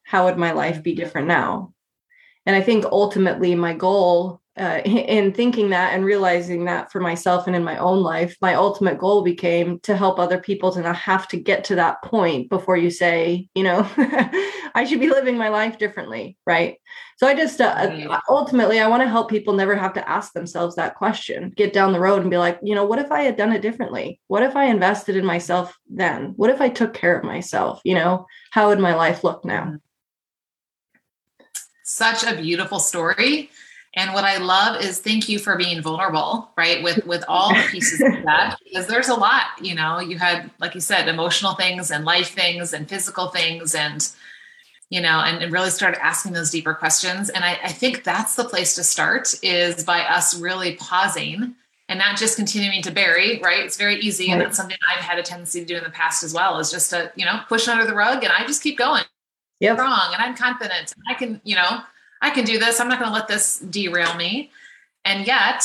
How 0.03 0.25
would 0.25 0.38
my 0.38 0.53
life 0.53 0.81
be 0.81 0.96
different 0.96 1.27
now? 1.27 1.74
And 2.50 2.56
i 2.56 2.62
think 2.62 2.84
ultimately 2.86 3.53
my 3.53 3.74
goal 3.75 4.41
uh, 4.58 4.82
in 4.86 5.32
thinking 5.32 5.70
that 5.70 5.94
and 5.94 6.03
realizing 6.03 6.65
that 6.65 6.91
for 6.91 7.00
myself 7.00 7.46
and 7.46 7.56
in 7.56 7.63
my 7.63 7.77
own 7.77 8.01
life 8.01 8.36
my 8.41 8.56
ultimate 8.56 8.98
goal 8.98 9.22
became 9.22 9.79
to 9.82 9.96
help 9.96 10.18
other 10.18 10.39
people 10.39 10.72
to 10.72 10.82
not 10.82 10.96
have 10.96 11.27
to 11.27 11.38
get 11.38 11.63
to 11.63 11.75
that 11.75 12.01
point 12.01 12.50
before 12.50 12.75
you 12.75 12.89
say 12.89 13.48
you 13.53 13.63
know 13.63 13.88
i 14.74 14.84
should 14.84 15.00
be 15.00 15.10
living 15.10 15.38
my 15.38 15.50
life 15.50 15.77
differently 15.77 16.36
right? 16.48 16.77
So 17.18 17.27
i 17.27 17.36
just 17.36 17.62
uh, 17.62 18.20
ultimately 18.27 18.79
i 18.79 18.88
want 18.88 19.03
to 19.03 19.10
help 19.10 19.29
people 19.29 19.53
never 19.53 19.75
have 19.75 19.94
to 19.94 20.10
ask 20.10 20.34
themselves 20.34 20.75
that 20.75 20.96
question 20.96 21.53
get 21.56 21.72
down 21.72 21.94
the 21.94 22.00
road 22.00 22.22
and 22.22 22.32
be 22.32 22.38
like 22.38 22.58
you 22.63 22.74
know 22.74 22.86
what 22.86 23.00
if 23.00 23.12
i 23.12 23.22
had 23.22 23.38
done 23.38 23.51
it 23.51 23.62
differently? 23.62 24.20
What 24.27 24.41
if 24.41 24.56
i 24.56 24.65
invested 24.65 25.15
in 25.15 25.25
myself 25.25 25.77
then? 25.88 26.34
What 26.38 26.50
if 26.50 26.62
i 26.62 26.70
took 26.70 26.96
care 26.96 27.15
of 27.15 27.24
myself? 27.24 27.82
You 27.84 27.94
know 27.94 28.25
how 28.50 28.70
would 28.70 28.79
my 28.79 28.96
life 28.96 29.24
look 29.24 29.46
now? 29.46 29.65
Mm-hmm 29.65 29.88
such 32.00 32.24
a 32.24 32.36
beautiful 32.41 32.79
story. 32.79 33.50
And 33.96 34.13
what 34.13 34.24
I 34.24 34.38
love 34.38 34.82
is 34.82 35.00
thank 35.00 35.27
you 35.27 35.38
for 35.38 35.58
being 35.58 35.82
vulnerable, 35.82 36.50
right? 36.56 36.82
With 36.82 37.06
with 37.06 37.24
all 37.27 37.50
the 37.53 37.68
pieces 37.70 38.00
of 38.01 38.24
that, 38.24 38.56
because 38.63 38.88
there's 38.88 39.10
a 39.10 39.15
lot, 39.15 39.44
you 39.62 39.75
know, 39.75 40.00
you 40.00 40.18
had, 40.18 40.50
like 40.60 40.74
you 40.74 40.82
said, 40.82 41.08
emotional 41.08 41.56
things 41.56 41.91
and 41.91 42.06
life 42.06 42.29
things 42.29 42.74
and 42.74 42.88
physical 42.88 43.27
things 43.27 43.75
and 43.75 44.10
you 44.89 45.01
know, 45.01 45.20
and, 45.20 45.44
and 45.44 45.51
really 45.51 45.70
start 45.70 45.96
asking 46.01 46.34
those 46.34 46.50
deeper 46.50 46.74
questions. 46.74 47.29
And 47.29 47.46
I, 47.46 47.60
I 47.63 47.72
think 47.72 48.03
that's 48.03 48.36
the 48.36 48.44
place 48.44 48.74
to 48.74 48.84
start 48.84 49.36
is 49.44 49.84
by 49.84 50.01
us 50.01 50.39
really 50.39 50.77
pausing 50.77 51.53
and 51.89 52.00
not 52.00 52.18
just 52.18 52.36
continuing 52.36 52.82
to 52.82 52.91
bury, 52.91 53.39
right? 53.44 53.63
It's 53.63 53.77
very 53.77 54.00
easy. 54.00 54.27
Right. 54.27 54.34
And 54.34 54.41
that's 54.41 54.58
something 54.58 54.77
I've 54.91 55.03
had 55.03 55.20
a 55.20 55.24
tendency 55.24 55.60
to 55.60 55.65
do 55.65 55.77
in 55.77 55.84
the 55.84 55.91
past 55.91 56.24
as 56.24 56.34
well, 56.34 56.58
is 56.58 56.72
just 56.72 56.89
to, 56.89 57.12
you 57.15 57.25
know, 57.25 57.41
push 57.48 57.68
under 57.68 57.86
the 57.86 57.94
rug 57.94 58.24
and 58.24 58.34
I 58.34 58.48
just 58.48 58.63
keep 58.63 58.79
going 58.79 59.03
yep. 59.60 59.78
strong 59.78 60.13
and 60.13 60.22
I'm 60.22 60.36
confident. 60.36 60.94
I 61.08 61.13
can, 61.13 61.42
you 61.44 61.56
know, 61.56 61.82
I 62.22 62.30
can 62.30 62.46
do 62.46 62.60
this. 62.60 62.80
I'm 62.80 62.88
not 62.88 63.00
going 63.00 63.10
to 63.10 63.16
let 63.16 63.28
this 63.28 63.60
derail 63.60 64.16
me. 64.16 64.51
And 65.06 65.25
yet, 65.25 65.63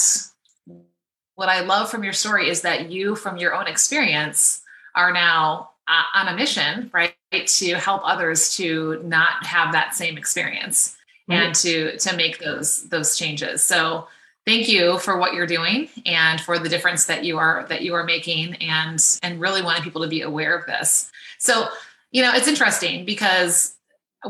what 1.35 1.49
I 1.49 1.61
love 1.61 1.91
from 1.91 2.05
your 2.05 2.13
story 2.13 2.49
is 2.49 2.63
that 2.63 2.91
you, 2.91 3.17
from 3.17 3.37
your 3.37 3.55
own 3.55 3.67
experience, 3.67 4.63
are 4.95 5.13
now 5.13 5.71
uh, 5.89 6.03
on 6.15 6.29
a 6.29 6.37
mission, 6.37 6.91
right, 6.95 7.15
to 7.33 7.75
help 7.75 8.03
others 8.05 8.57
to 8.57 9.03
not 9.05 9.45
have 9.45 9.73
that 9.73 9.95
same 9.95 10.17
experience 10.17 10.97
right. 11.29 11.43
and 11.43 11.55
to 11.57 11.99
to 11.99 12.17
make 12.17 12.39
those 12.39 12.89
those 12.89 13.19
changes. 13.19 13.63
So 13.63 14.07
thank 14.47 14.69
you 14.69 14.99
for 14.99 15.19
what 15.19 15.35
you're 15.35 15.47
doing 15.47 15.89
and 16.07 16.41
for 16.41 16.59
the 16.59 16.69
difference 16.69 17.07
that 17.07 17.25
you 17.25 17.39
are 17.39 17.67
that 17.69 17.83
you 17.83 17.95
are 17.95 18.05
making 18.05 18.55
and 18.57 19.03
and 19.23 19.41
really 19.41 19.63
wanting 19.63 19.83
people 19.83 20.03
to 20.03 20.09
be 20.09 20.23
aware 20.23 20.57
of 20.57 20.67
this 20.67 21.11
so 21.39 21.69
you 22.11 22.23
know 22.23 22.33
it's 22.35 22.49
interesting 22.49 23.05
because 23.05 23.74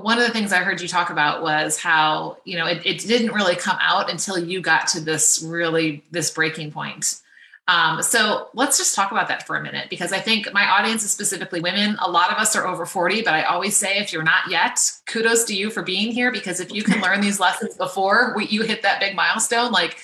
one 0.00 0.18
of 0.18 0.26
the 0.26 0.32
things 0.32 0.52
i 0.52 0.58
heard 0.58 0.80
you 0.80 0.88
talk 0.88 1.10
about 1.10 1.42
was 1.42 1.78
how 1.78 2.36
you 2.44 2.56
know 2.56 2.66
it, 2.66 2.84
it 2.84 2.98
didn't 3.00 3.32
really 3.32 3.56
come 3.56 3.78
out 3.80 4.10
until 4.10 4.38
you 4.38 4.60
got 4.60 4.86
to 4.86 5.00
this 5.00 5.42
really 5.46 6.02
this 6.10 6.30
breaking 6.30 6.70
point 6.70 7.20
um, 7.66 8.02
so 8.02 8.48
let's 8.52 8.76
just 8.76 8.94
talk 8.94 9.10
about 9.10 9.28
that 9.28 9.46
for 9.46 9.56
a 9.56 9.62
minute 9.62 9.88
because 9.88 10.12
I 10.12 10.18
think 10.18 10.52
my 10.52 10.68
audience 10.68 11.02
is 11.02 11.10
specifically 11.10 11.60
women. 11.60 11.96
A 12.02 12.10
lot 12.10 12.30
of 12.30 12.36
us 12.36 12.54
are 12.54 12.66
over 12.66 12.84
40, 12.84 13.22
but 13.22 13.32
I 13.32 13.44
always 13.44 13.74
say 13.74 13.96
if 13.98 14.12
you're 14.12 14.22
not 14.22 14.50
yet, 14.50 14.78
kudos 15.06 15.44
to 15.44 15.54
you 15.54 15.70
for 15.70 15.82
being 15.82 16.12
here 16.12 16.30
because 16.30 16.60
if 16.60 16.70
you 16.70 16.82
can 16.82 17.00
learn 17.00 17.22
these 17.22 17.40
lessons 17.40 17.74
before 17.74 18.34
we, 18.36 18.46
you 18.46 18.62
hit 18.64 18.82
that 18.82 19.00
big 19.00 19.16
milestone, 19.16 19.72
like, 19.72 19.96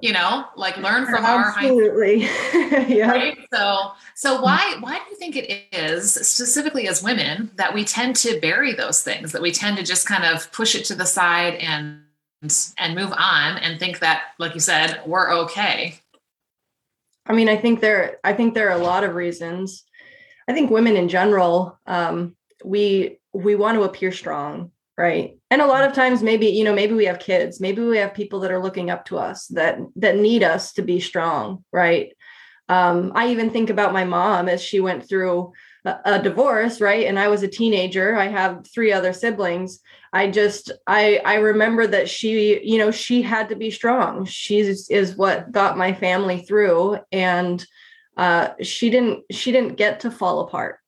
you 0.00 0.12
know, 0.12 0.46
like 0.56 0.76
learn 0.78 1.06
from 1.06 1.24
Absolutely. 1.24 2.26
our 2.26 2.30
Absolutely. 2.54 2.96
yeah. 2.96 3.10
Right? 3.10 3.38
So 3.52 3.92
so 4.14 4.40
why 4.40 4.76
why 4.80 4.98
do 4.98 5.04
you 5.10 5.16
think 5.16 5.36
it 5.36 5.66
is 5.72 6.12
specifically 6.12 6.88
as 6.88 7.02
women 7.02 7.50
that 7.56 7.74
we 7.74 7.84
tend 7.84 8.16
to 8.16 8.40
bury 8.40 8.72
those 8.74 9.02
things, 9.02 9.32
that 9.32 9.42
we 9.42 9.52
tend 9.52 9.76
to 9.78 9.82
just 9.82 10.06
kind 10.06 10.24
of 10.24 10.50
push 10.52 10.74
it 10.74 10.84
to 10.86 10.94
the 10.94 11.06
side 11.06 11.54
and 11.54 12.02
and 12.78 12.94
move 12.94 13.12
on 13.12 13.58
and 13.58 13.78
think 13.78 14.00
that, 14.00 14.22
like 14.38 14.54
you 14.54 14.60
said, 14.60 15.00
we're 15.06 15.32
okay? 15.32 15.98
I 17.26 17.32
mean, 17.32 17.48
I 17.48 17.56
think 17.56 17.80
there 17.80 18.18
I 18.24 18.32
think 18.32 18.54
there 18.54 18.68
are 18.70 18.78
a 18.78 18.82
lot 18.82 19.04
of 19.04 19.14
reasons. 19.14 19.84
I 20.48 20.52
think 20.52 20.70
women 20.70 20.96
in 20.96 21.08
general, 21.08 21.78
um, 21.86 22.36
we 22.64 23.18
we 23.32 23.54
want 23.54 23.76
to 23.76 23.84
appear 23.84 24.12
strong, 24.12 24.72
right? 24.96 25.36
And 25.50 25.62
a 25.62 25.66
lot 25.66 25.84
of 25.84 25.94
times 25.94 26.22
maybe, 26.22 26.48
you 26.48 26.64
know, 26.64 26.74
maybe 26.74 26.94
we 26.94 27.06
have 27.06 27.18
kids, 27.18 27.60
maybe 27.60 27.82
we 27.82 27.98
have 27.98 28.14
people 28.14 28.40
that 28.40 28.50
are 28.50 28.62
looking 28.62 28.90
up 28.90 29.04
to 29.06 29.18
us 29.18 29.46
that 29.48 29.78
that 29.96 30.16
need 30.16 30.42
us 30.42 30.72
to 30.74 30.82
be 30.82 31.00
strong, 31.00 31.64
right? 31.72 32.12
Um, 32.68 33.12
I 33.14 33.30
even 33.30 33.50
think 33.50 33.70
about 33.70 33.92
my 33.92 34.04
mom 34.04 34.48
as 34.48 34.62
she 34.62 34.80
went 34.80 35.08
through 35.08 35.52
a, 35.84 36.22
divorce, 36.22 36.80
right? 36.80 37.06
And 37.06 37.18
I 37.18 37.28
was 37.28 37.42
a 37.42 37.48
teenager. 37.48 38.16
I 38.16 38.28
have 38.28 38.64
three 38.72 38.92
other 38.92 39.12
siblings. 39.12 39.80
I 40.12 40.30
just 40.30 40.70
I 40.86 41.20
I 41.24 41.34
remember 41.36 41.86
that 41.86 42.08
she, 42.08 42.64
you 42.64 42.78
know, 42.78 42.90
she 42.90 43.22
had 43.22 43.48
to 43.48 43.56
be 43.56 43.70
strong. 43.70 44.24
She 44.24 44.60
is 44.60 45.16
what 45.16 45.50
got 45.50 45.76
my 45.76 45.92
family 45.92 46.42
through 46.42 46.98
and 47.10 47.64
uh 48.16 48.50
she 48.60 48.90
didn't 48.90 49.24
she 49.30 49.52
didn't 49.52 49.76
get 49.76 50.00
to 50.00 50.10
fall 50.10 50.40
apart. 50.40 50.78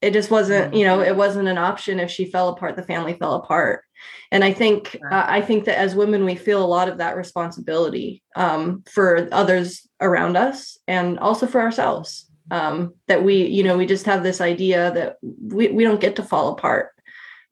It 0.00 0.12
just 0.12 0.30
wasn't, 0.30 0.74
you 0.74 0.84
know, 0.84 1.00
it 1.00 1.16
wasn't 1.16 1.48
an 1.48 1.58
option 1.58 1.98
if 1.98 2.10
she 2.10 2.24
fell 2.24 2.48
apart 2.48 2.76
the 2.76 2.82
family 2.82 3.14
fell 3.14 3.34
apart. 3.34 3.84
And 4.30 4.44
I 4.44 4.52
think 4.52 4.96
uh, 5.10 5.24
I 5.26 5.40
think 5.40 5.64
that 5.64 5.78
as 5.78 5.94
women 5.94 6.24
we 6.24 6.36
feel 6.36 6.64
a 6.64 6.66
lot 6.66 6.88
of 6.88 6.98
that 6.98 7.16
responsibility 7.16 8.22
um 8.36 8.84
for 8.90 9.28
others 9.32 9.88
around 10.00 10.36
us 10.36 10.78
and 10.86 11.18
also 11.18 11.46
for 11.46 11.60
ourselves. 11.60 12.26
Um 12.50 12.94
that 13.08 13.24
we, 13.24 13.46
you 13.46 13.64
know, 13.64 13.76
we 13.76 13.86
just 13.86 14.06
have 14.06 14.22
this 14.22 14.40
idea 14.40 14.92
that 14.92 15.16
we 15.22 15.68
we 15.68 15.84
don't 15.84 16.00
get 16.00 16.16
to 16.16 16.22
fall 16.22 16.52
apart 16.52 16.92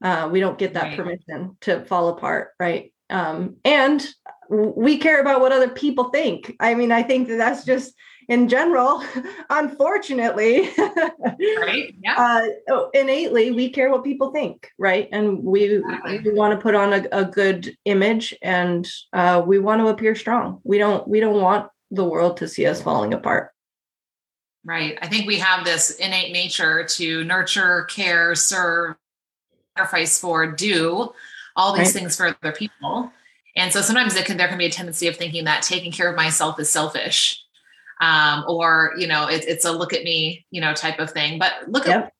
uh, 0.02 0.28
we 0.30 0.40
don't 0.40 0.58
get 0.58 0.74
that 0.74 0.84
right. 0.84 0.96
permission 0.96 1.56
to 1.62 1.84
fall 1.86 2.08
apart, 2.08 2.50
right? 2.60 2.92
Um, 3.08 3.56
and 3.64 4.06
we 4.48 4.98
care 4.98 5.20
about 5.20 5.40
what 5.40 5.52
other 5.52 5.68
people 5.68 6.04
think. 6.10 6.54
I 6.60 6.74
mean, 6.74 6.92
I 6.92 7.02
think 7.02 7.28
that 7.28 7.36
that's 7.36 7.64
just 7.64 7.94
in 8.28 8.48
general, 8.48 9.02
unfortunately, 9.50 10.70
right? 10.78 11.94
Yeah. 12.02 12.14
Uh, 12.26 12.46
oh, 12.68 12.90
innately, 12.92 13.50
we 13.52 13.70
care 13.70 13.90
what 13.90 14.02
people 14.02 14.30
think, 14.30 14.70
right? 14.78 15.08
And 15.12 15.44
we, 15.44 15.76
exactly. 15.76 16.18
we 16.20 16.32
want 16.32 16.58
to 16.58 16.62
put 16.62 16.74
on 16.74 16.92
a, 16.92 17.06
a 17.12 17.24
good 17.24 17.76
image, 17.84 18.34
and 18.42 18.88
uh, 19.12 19.42
we 19.46 19.58
want 19.58 19.80
to 19.80 19.88
appear 19.88 20.14
strong. 20.14 20.60
We 20.64 20.78
don't 20.78 21.06
we 21.06 21.20
don't 21.20 21.40
want 21.40 21.70
the 21.90 22.04
world 22.04 22.38
to 22.38 22.48
see 22.48 22.66
us 22.66 22.82
falling 22.82 23.14
apart. 23.14 23.52
Right. 24.64 24.98
I 25.00 25.06
think 25.06 25.26
we 25.26 25.38
have 25.38 25.64
this 25.64 25.92
innate 25.92 26.32
nature 26.32 26.84
to 26.84 27.22
nurture, 27.22 27.84
care, 27.84 28.34
serve, 28.34 28.96
sacrifice 29.76 30.18
for, 30.18 30.50
do 30.50 31.12
all 31.54 31.72
these 31.72 31.86
right. 31.86 31.94
things 31.94 32.16
for 32.16 32.34
other 32.42 32.52
people. 32.52 33.12
And 33.54 33.72
so 33.72 33.80
sometimes 33.80 34.16
it 34.16 34.26
can, 34.26 34.36
there 34.36 34.48
can 34.48 34.58
be 34.58 34.66
a 34.66 34.70
tendency 34.70 35.06
of 35.06 35.16
thinking 35.16 35.44
that 35.44 35.62
taking 35.62 35.92
care 35.92 36.10
of 36.10 36.16
myself 36.16 36.58
is 36.58 36.68
selfish. 36.68 37.45
Um, 38.00 38.44
or, 38.46 38.94
you 38.98 39.06
know, 39.06 39.26
it, 39.26 39.44
it's 39.46 39.64
a 39.64 39.72
look 39.72 39.92
at 39.92 40.04
me, 40.04 40.44
you 40.50 40.60
know, 40.60 40.74
type 40.74 40.98
of 40.98 41.10
thing. 41.10 41.38
But 41.38 41.52
look 41.66 41.86
yep. 41.86 42.06
at, 42.06 42.12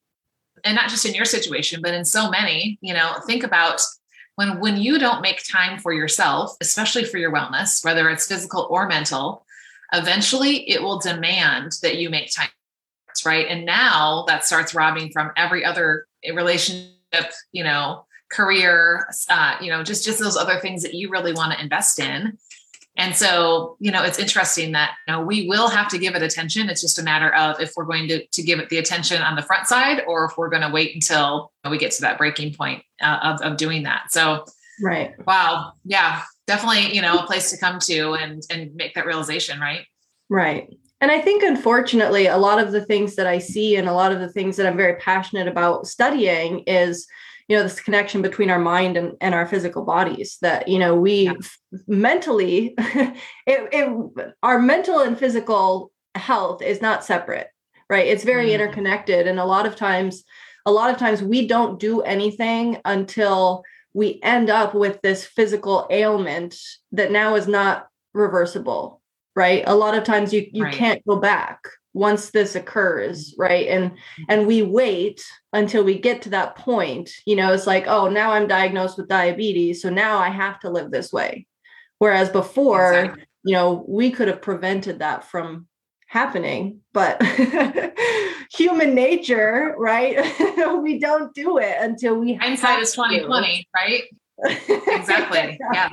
and 0.65 0.75
not 0.75 0.89
just 0.89 1.05
in 1.05 1.15
your 1.15 1.25
situation, 1.25 1.81
but 1.83 1.95
in 1.95 2.05
so 2.05 2.31
many, 2.31 2.79
you 2.81 2.95
know, 2.95 3.15
think 3.27 3.45
about 3.45 3.81
when 4.37 4.61
when 4.61 4.77
you 4.77 4.99
don't 4.99 5.23
make 5.23 5.43
time 5.47 5.79
for 5.79 5.93
yourself, 5.93 6.57
especially 6.61 7.05
for 7.05 7.19
your 7.19 7.33
wellness, 7.33 7.85
whether 7.85 8.09
it's 8.11 8.27
physical 8.27 8.67
or 8.71 8.87
mental, 8.87 9.45
eventually 9.93 10.69
it 10.69 10.83
will 10.83 10.99
demand 10.99 11.73
that 11.83 11.97
you 11.97 12.11
make 12.11 12.33
time 12.35 12.49
right 13.25 13.47
and 13.49 13.65
now 13.65 14.25
that 14.29 14.45
starts 14.45 14.75
robbing 14.75 15.11
from 15.11 15.33
every 15.39 15.65
other 15.65 16.07
relationship 16.35 16.93
you 17.53 17.65
know, 17.65 18.05
career, 18.31 19.09
uh, 19.29 19.57
you 19.61 19.71
know, 19.71 19.83
just 19.83 20.05
just 20.05 20.19
those 20.19 20.37
other 20.37 20.59
things 20.61 20.83
that 20.83 20.95
you 20.95 21.09
really 21.11 21.33
want 21.33 21.53
to 21.53 21.63
invest 21.63 21.99
in. 21.99 22.39
And 22.99 23.15
so, 23.15 23.77
you 23.79 23.91
know, 23.91 24.03
it's 24.03 24.19
interesting 24.19 24.73
that 24.73 24.95
you 25.07 25.13
know 25.13 25.21
we 25.21 25.47
will 25.49 25.69
have 25.69 25.89
to 25.89 25.99
give 25.99 26.15
it 26.15 26.23
attention. 26.23 26.71
It's 26.71 26.81
just 26.81 26.99
a 26.99 27.03
matter 27.03 27.35
of 27.35 27.61
if 27.61 27.73
we're 27.77 27.85
going 27.85 28.09
to 28.09 28.27
to 28.27 28.43
give 28.43 28.59
it 28.59 28.69
the 28.69 28.79
attention 28.79 29.21
on 29.21 29.37
the 29.37 29.43
front 29.43 29.67
side, 29.67 30.03
or 30.07 30.25
if 30.25 30.39
we're 30.39 30.49
going 30.49 30.63
to 30.63 30.71
wait 30.71 30.95
until 30.95 31.53
we 31.71 31.79
get 31.79 31.93
to 31.93 32.03
that 32.03 32.19
breaking 32.19 32.55
point 32.55 32.83
uh, 33.03 33.19
of 33.23 33.43
of 33.43 33.57
doing 33.59 33.83
that. 33.83 34.13
So, 34.13 34.45
right, 34.83 35.13
wow, 35.27 35.73
yeah, 35.85 36.23
definitely, 36.47 36.95
you 36.95 37.03
know, 37.03 37.19
a 37.19 37.27
place 37.27 37.51
to 37.51 37.59
come 37.59 37.79
to 37.81 38.15
and 38.15 38.43
and 38.51 38.75
make 38.75 38.95
that 38.95 39.07
realization, 39.07 39.61
right? 39.61 39.85
Right. 40.31 40.69
And 41.03 41.11
I 41.11 41.21
think, 41.21 41.43
unfortunately, 41.43 42.27
a 42.27 42.39
lot 42.39 42.59
of 42.59 42.73
the 42.73 42.83
things 42.83 43.17
that 43.17 43.27
I 43.27 43.39
see 43.39 43.77
and 43.77 43.87
a 43.87 43.93
lot 43.93 44.13
of 44.13 44.21
the 44.21 44.31
things 44.31 44.57
that 44.57 44.67
I'm 44.67 44.79
very 44.79 44.97
passionate 44.97 45.47
about 45.47 45.87
studying 45.87 46.61
is, 46.61 47.07
you 47.49 47.57
know, 47.57 47.63
this 47.63 47.81
connection 47.81 48.23
between 48.23 48.51
our 48.51 48.59
mind 48.59 48.97
and, 48.97 49.13
and 49.21 49.35
our 49.35 49.47
physical 49.47 49.85
bodies. 49.85 50.39
That, 50.43 50.69
you 50.69 50.79
know, 50.79 50.95
we 50.95 51.25
yeah. 51.25 51.35
mentally, 51.87 52.75
it, 52.79 53.15
it, 53.47 54.35
our 54.43 54.59
mental 54.59 55.01
and 55.01 55.19
physical 55.19 55.93
health 56.15 56.63
is 56.63 56.83
not 56.83 57.05
separate, 57.05 57.49
right? 57.89 58.07
It's 58.07 58.25
very 58.25 58.47
mm-hmm. 58.47 58.63
interconnected. 58.63 59.27
And 59.27 59.39
a 59.39 59.45
lot 59.45 59.67
of 59.67 59.77
times, 59.77 60.25
a 60.65 60.73
lot 60.73 60.91
of 60.91 60.99
times 60.99 61.23
we 61.23 61.47
don't 61.47 61.79
do 61.79 62.03
anything 62.03 62.79
until 62.85 63.63
we 63.95 64.21
end 64.23 64.51
up 64.51 64.75
with 64.75 65.01
this 65.01 65.25
physical 65.25 65.87
ailment 65.91 66.57
that 66.93 67.11
now 67.11 67.35
is 67.35 67.49
not 67.49 67.87
reversible 68.13 69.01
right 69.35 69.63
a 69.67 69.75
lot 69.75 69.97
of 69.97 70.05
times 70.05 70.33
you 70.33 70.47
you 70.53 70.65
right. 70.65 70.75
can't 70.75 71.07
go 71.07 71.17
back 71.17 71.61
once 71.97 72.31
this 72.31 72.55
occurs 72.55 73.35
right? 73.39 73.69
And 73.69 73.93
and 74.29 74.47
we 74.47 74.63
wait 74.63 75.25
until 75.55 75.83
we 75.83 75.99
get 75.99 76.21
to 76.23 76.29
that 76.29 76.55
point 76.57 77.11
you 77.25 77.35
know 77.35 77.55
it's 77.55 77.67
like 77.67 77.87
oh 77.87 78.09
now 78.09 78.33
i'm 78.33 78.47
diagnosed 78.47 78.99
with 78.99 79.09
diabetes 79.09 79.81
so 79.81 79.89
now 79.89 80.19
i 80.19 80.29
have 80.29 80.61
to 80.61 80.71
live 80.71 80.91
this 80.91 81.13
way. 81.13 81.47
Whereas 81.99 82.29
before 82.29 82.93
exactly. 82.93 83.25
you 83.45 83.55
know 83.55 83.85
we 83.89 84.11
could 84.11 84.29
have 84.29 84.43
prevented 84.43 84.99
that 84.99 85.25
from 85.25 85.67
happening 86.09 86.81
but 86.93 87.23
human 88.53 88.95
nature 88.95 89.75
right? 89.79 90.15
We 90.83 90.99
don't 90.99 91.35
do 91.35 91.59
it 91.59 91.77
until 91.81 92.17
we 92.17 92.35
hindsight 92.35 92.83
is 92.83 92.93
2020 92.93 93.67
right? 93.75 94.05
Exactly. 94.99 95.59
Yeah 95.73 95.89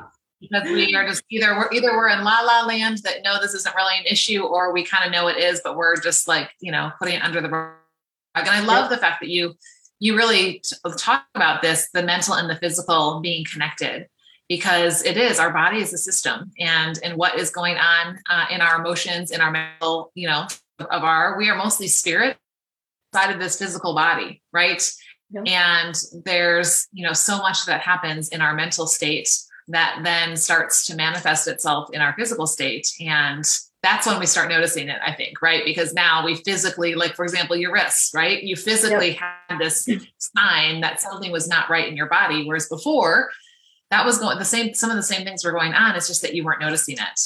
because 0.49 0.69
we 0.69 0.95
are 0.95 1.07
just 1.07 1.23
either 1.29 1.55
we're 1.55 1.71
either 1.71 1.95
we're 1.95 2.09
in 2.09 2.23
la 2.23 2.41
la 2.41 2.65
land 2.65 2.99
that 2.99 3.17
no 3.23 3.39
this 3.41 3.53
isn't 3.53 3.75
really 3.75 3.97
an 3.97 4.05
issue 4.05 4.43
or 4.43 4.73
we 4.73 4.83
kind 4.83 5.05
of 5.05 5.11
know 5.11 5.27
it 5.27 5.37
is 5.37 5.61
but 5.63 5.75
we're 5.75 5.99
just 5.99 6.27
like 6.27 6.49
you 6.59 6.71
know 6.71 6.91
putting 6.99 7.15
it 7.15 7.23
under 7.23 7.41
the 7.41 7.49
rug 7.49 7.73
and 8.35 8.49
i 8.49 8.59
love 8.61 8.89
the 8.89 8.97
fact 8.97 9.19
that 9.21 9.29
you 9.29 9.53
you 9.99 10.15
really 10.15 10.59
t- 10.59 10.75
talk 10.97 11.25
about 11.35 11.61
this 11.61 11.89
the 11.93 12.03
mental 12.03 12.33
and 12.33 12.49
the 12.49 12.55
physical 12.57 13.19
being 13.21 13.45
connected 13.45 14.07
because 14.49 15.03
it 15.03 15.17
is 15.17 15.39
our 15.39 15.51
body 15.51 15.77
is 15.77 15.93
a 15.93 15.97
system 15.97 16.51
and 16.59 16.99
and 17.03 17.17
what 17.17 17.39
is 17.39 17.49
going 17.49 17.77
on 17.77 18.19
uh, 18.29 18.45
in 18.51 18.61
our 18.61 18.79
emotions 18.79 19.31
in 19.31 19.41
our 19.41 19.51
mental 19.51 20.11
you 20.15 20.27
know 20.27 20.45
of 20.79 21.03
our 21.03 21.37
we 21.37 21.49
are 21.49 21.57
mostly 21.57 21.87
spirit 21.87 22.37
side 23.13 23.33
of 23.33 23.39
this 23.39 23.57
physical 23.57 23.95
body 23.95 24.41
right 24.51 24.91
yep. 25.31 25.47
and 25.47 25.95
there's 26.25 26.87
you 26.91 27.05
know 27.05 27.13
so 27.13 27.37
much 27.37 27.65
that 27.65 27.81
happens 27.81 28.29
in 28.29 28.41
our 28.41 28.53
mental 28.53 28.87
state 28.87 29.29
that 29.69 29.99
then 30.03 30.35
starts 30.35 30.85
to 30.87 30.95
manifest 30.95 31.47
itself 31.47 31.89
in 31.93 32.01
our 32.01 32.13
physical 32.13 32.47
state. 32.47 32.87
And 32.99 33.45
that's 33.81 34.07
when 34.07 34.19
we 34.19 34.25
start 34.25 34.49
noticing 34.49 34.87
it, 34.87 34.99
I 35.05 35.13
think, 35.13 35.41
right? 35.41 35.63
Because 35.65 35.93
now 35.93 36.25
we 36.25 36.35
physically, 36.35 36.95
like, 36.95 37.15
for 37.15 37.23
example, 37.23 37.55
your 37.55 37.73
wrists, 37.73 38.13
right? 38.13 38.41
You 38.41 38.55
physically 38.55 39.11
yep. 39.11 39.19
had 39.49 39.59
this 39.59 39.87
sign 40.17 40.81
that 40.81 41.01
something 41.01 41.31
was 41.31 41.47
not 41.47 41.69
right 41.69 41.87
in 41.87 41.97
your 41.97 42.07
body. 42.07 42.45
Whereas 42.45 42.69
before, 42.69 43.29
that 43.91 44.05
was 44.05 44.19
going 44.19 44.39
the 44.39 44.45
same, 44.45 44.73
some 44.73 44.89
of 44.89 44.95
the 44.95 45.03
same 45.03 45.25
things 45.25 45.43
were 45.43 45.51
going 45.51 45.73
on. 45.73 45.95
It's 45.95 46.07
just 46.07 46.21
that 46.21 46.33
you 46.33 46.43
weren't 46.43 46.61
noticing 46.61 46.95
it. 46.95 47.19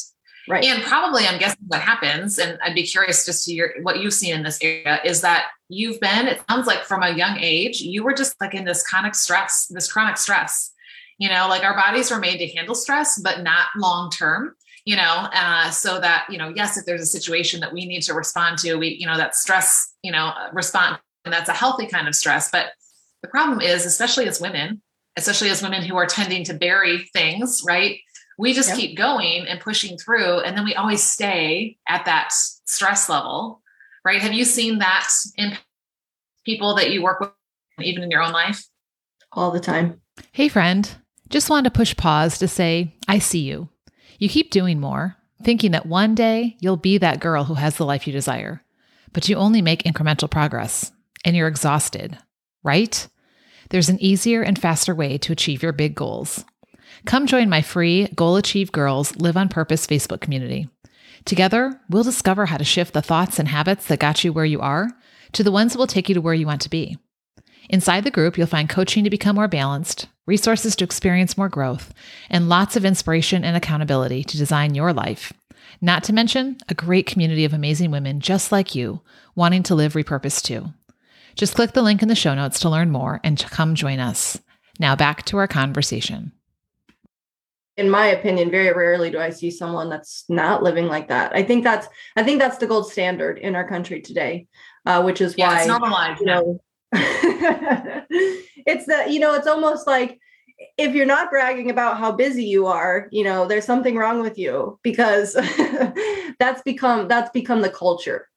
Right. 0.50 0.63
And 0.63 0.82
probably 0.82 1.27
I'm 1.27 1.39
guessing 1.39 1.60
what 1.67 1.82
happens, 1.82 2.39
and 2.39 2.58
I'd 2.63 2.74
be 2.74 2.84
curious 2.84 3.25
just 3.25 3.46
to 3.46 3.51
hear 3.51 3.75
what 3.82 4.00
you've 4.00 4.13
seen 4.13 4.34
in 4.34 4.44
this 4.44 4.58
area 4.62 5.00
is 5.03 5.20
that 5.22 5.48
you've 5.67 6.00
been, 6.00 6.27
it 6.27 6.41
sounds 6.50 6.65
like 6.67 6.86
from 6.86 7.03
a 7.03 7.12
young 7.12 7.38
age, 7.39 7.82
you 7.82 8.01
were 8.01 8.13
just 8.13 8.39
like 8.39 8.53
in 8.53 8.63
this 8.63 8.82
chronic 8.88 9.13
stress, 9.13 9.67
this 9.70 9.91
chronic 9.91 10.17
stress 10.17 10.72
you 11.17 11.29
know, 11.29 11.47
like 11.47 11.63
our 11.63 11.75
bodies 11.75 12.12
were 12.12 12.19
made 12.19 12.38
to 12.38 12.47
handle 12.47 12.75
stress, 12.75 13.19
but 13.19 13.41
not 13.41 13.67
long 13.75 14.12
term. 14.12 14.55
you 14.88 14.95
know 14.95 15.27
uh, 15.33 15.69
so 15.69 16.00
that 16.00 16.25
you 16.29 16.38
know 16.38 16.47
yes 16.55 16.77
if 16.77 16.86
there's 16.86 17.01
a 17.01 17.05
situation 17.05 17.59
that 17.59 17.74
we 17.74 17.86
need 17.86 18.01
to 18.01 18.13
respond 18.13 18.57
to 18.57 18.75
we 18.75 18.88
you 18.88 19.05
know 19.05 19.17
that 19.17 19.36
stress 19.36 19.93
you 20.01 20.12
know 20.12 20.31
respond 20.53 20.97
and 21.25 21.33
that's 21.33 21.50
a 21.50 21.53
healthy 21.53 21.86
kind 21.86 22.07
of 22.07 22.15
stress 22.15 22.50
but 22.50 22.67
the 23.21 23.27
problem 23.27 23.59
is 23.59 23.86
especially 23.86 24.27
as 24.27 24.39
women 24.39 24.81
especially 25.17 25.50
as 25.50 25.62
women 25.62 25.83
who 25.83 25.97
are 25.97 26.05
tending 26.05 26.43
to 26.45 26.53
bury 26.53 27.00
things 27.13 27.62
right 27.67 28.00
we 28.39 28.53
just 28.53 28.69
yep. 28.69 28.77
keep 28.77 28.97
going 28.97 29.45
and 29.47 29.59
pushing 29.59 29.97
through 29.97 30.39
and 30.39 30.55
then 30.55 30.63
we 30.63 30.74
always 30.75 31.03
stay 31.03 31.75
at 31.89 32.05
that 32.05 32.29
stress 32.31 33.09
level 33.09 33.62
right 34.05 34.21
have 34.21 34.33
you 34.33 34.45
seen 34.45 34.79
that 34.79 35.09
in 35.38 35.57
people 36.45 36.75
that 36.75 36.91
you 36.91 37.03
work 37.03 37.19
with 37.19 37.31
even 37.81 38.03
in 38.03 38.09
your 38.09 38.21
own 38.21 38.31
life 38.31 38.63
all 39.33 39.51
the 39.51 39.59
time 39.59 40.00
hey 40.31 40.47
friend 40.47 40.95
just 41.29 41.50
wanted 41.50 41.72
to 41.74 41.77
push 41.77 41.96
pause 41.96 42.38
to 42.38 42.48
say 42.48 42.96
i 43.07 43.19
see 43.19 43.39
you 43.39 43.69
you 44.19 44.29
keep 44.29 44.50
doing 44.50 44.79
more, 44.79 45.15
thinking 45.43 45.72
that 45.72 45.86
one 45.86 46.15
day 46.15 46.57
you'll 46.60 46.77
be 46.77 46.98
that 46.98 47.19
girl 47.19 47.43
who 47.43 47.53
has 47.53 47.77
the 47.77 47.86
life 47.86 48.07
you 48.07 48.13
desire, 48.13 48.63
but 49.13 49.29
you 49.29 49.36
only 49.36 49.62
make 49.62 49.84
incremental 49.84 50.29
progress 50.29 50.91
and 51.24 51.36
you're 51.36 51.48
exhausted, 51.48 52.17
right? 52.63 53.07
There's 53.69 53.89
an 53.89 54.01
easier 54.01 54.41
and 54.41 54.60
faster 54.60 54.96
way 54.96 55.17
to 55.19 55.34
achieve 55.34 55.62
your 55.62 55.74
big 55.74 55.93
goals. 55.93 56.46
Come 57.05 57.27
join 57.27 57.50
my 57.50 57.62
free 57.62 58.07
Goal 58.15 58.38
Achieve 58.38 58.72
Girls 58.72 59.15
Live 59.17 59.38
on 59.38 59.50
Purpose 59.50 59.86
Facebook 59.86 60.22
community. 60.22 60.67
Together, 61.25 61.79
we'll 61.89 62.03
discover 62.03 62.48
how 62.48 62.57
to 62.57 62.63
shift 62.63 62.93
the 62.93 63.01
thoughts 63.01 63.38
and 63.38 63.50
habits 63.50 63.88
that 63.88 64.00
got 64.00 64.24
you 64.24 64.34
where 64.34 64.46
you 64.46 64.62
are 64.62 64.89
to 65.34 65.43
the 65.43 65.51
ones 65.51 65.74
that 65.74 65.79
will 65.79 65.88
take 65.88 66.10
you 66.10 66.15
to 66.15 66.22
where 66.22 66.34
you 66.34 66.48
want 66.48 66.62
to 66.62 66.69
be. 66.69 66.98
Inside 67.69 68.03
the 68.03 68.12
group, 68.12 68.38
you'll 68.38 68.48
find 68.48 68.69
coaching 68.69 69.03
to 69.03 69.10
become 69.10 69.36
more 69.36 69.50
balanced, 69.50 70.07
resources 70.27 70.75
to 70.75 70.84
experience 70.84 71.38
more 71.38 71.50
growth, 71.50 71.91
and 72.29 72.50
lots 72.50 72.75
of 72.75 72.86
inspiration 72.86 73.43
and 73.43 73.57
accountability 73.57 74.24
to 74.25 74.38
design 74.38 74.75
your 74.75 74.93
life. 74.93 75.34
Not 75.81 76.03
to 76.05 76.13
mention 76.13 76.57
a 76.69 76.75
great 76.75 77.07
community 77.07 77.46
of 77.46 77.53
amazing 77.53 77.89
women 77.89 78.19
just 78.19 78.51
like 78.51 78.75
you, 78.75 79.01
wanting 79.36 79.63
to 79.63 79.75
live 79.75 79.93
repurposed 79.93 80.43
too. 80.43 80.74
Just 81.36 81.55
click 81.55 81.74
the 81.74 81.84
link 81.84 82.01
in 82.01 82.07
the 82.07 82.15
show 82.15 82.34
notes 82.36 82.60
to 82.60 82.69
learn 82.69 82.91
more 82.91 83.19
and 83.24 83.38
to 83.38 83.50
come 83.50 83.75
join 83.75 84.00
us. 84.00 84.39
Now 84.79 84.96
back 84.96 85.24
to 85.25 85.38
our 85.38 85.48
conversation. 85.48 86.31
In 87.77 87.91
my 87.91 88.07
opinion, 88.07 88.50
very 88.50 88.74
rarely 88.74 89.12
do 89.12 89.19
I 89.19 89.29
see 89.29 89.51
someone 89.51 89.88
that's 89.88 90.25
not 90.29 90.63
living 90.63 90.88
like 90.88 91.10
that. 91.10 91.36
I 91.36 91.43
think 91.43 91.63
that's 91.63 91.88
I 92.15 92.24
think 92.24 92.39
that's 92.39 92.57
the 92.57 92.65
gold 92.65 92.91
standard 92.91 93.38
in 93.38 93.55
our 93.55 93.67
country 93.67 94.01
today, 94.01 94.48
uh, 94.88 95.03
which 95.03 95.22
is 95.22 95.36
yeah, 95.38 95.50
why 95.50 95.60
it's 95.60 95.67
normalized. 95.67 96.19
You 96.19 96.25
know, 96.25 96.62
it's 98.65 98.86
that 98.86 99.12
you 99.12 99.20
know 99.20 99.34
it's 99.34 99.48
almost 99.48 99.86
like 99.88 100.20
if 100.77 100.96
you're 100.96 101.06
not 101.06 101.29
bragging 101.29 101.70
about 101.70 101.98
how 101.98 102.12
busy 102.12 102.46
you 102.46 102.65
are 102.65 103.08
you 103.12 103.24
know 103.24 103.46
there's 103.46 103.65
something 103.65 103.96
wrong 103.96 104.22
with 104.22 104.38
you 104.38 104.79
because 104.84 105.34
that's 106.39 106.62
become 106.63 107.08
that's 107.08 107.29
become 107.32 107.62
the 107.62 107.70
culture 107.70 108.29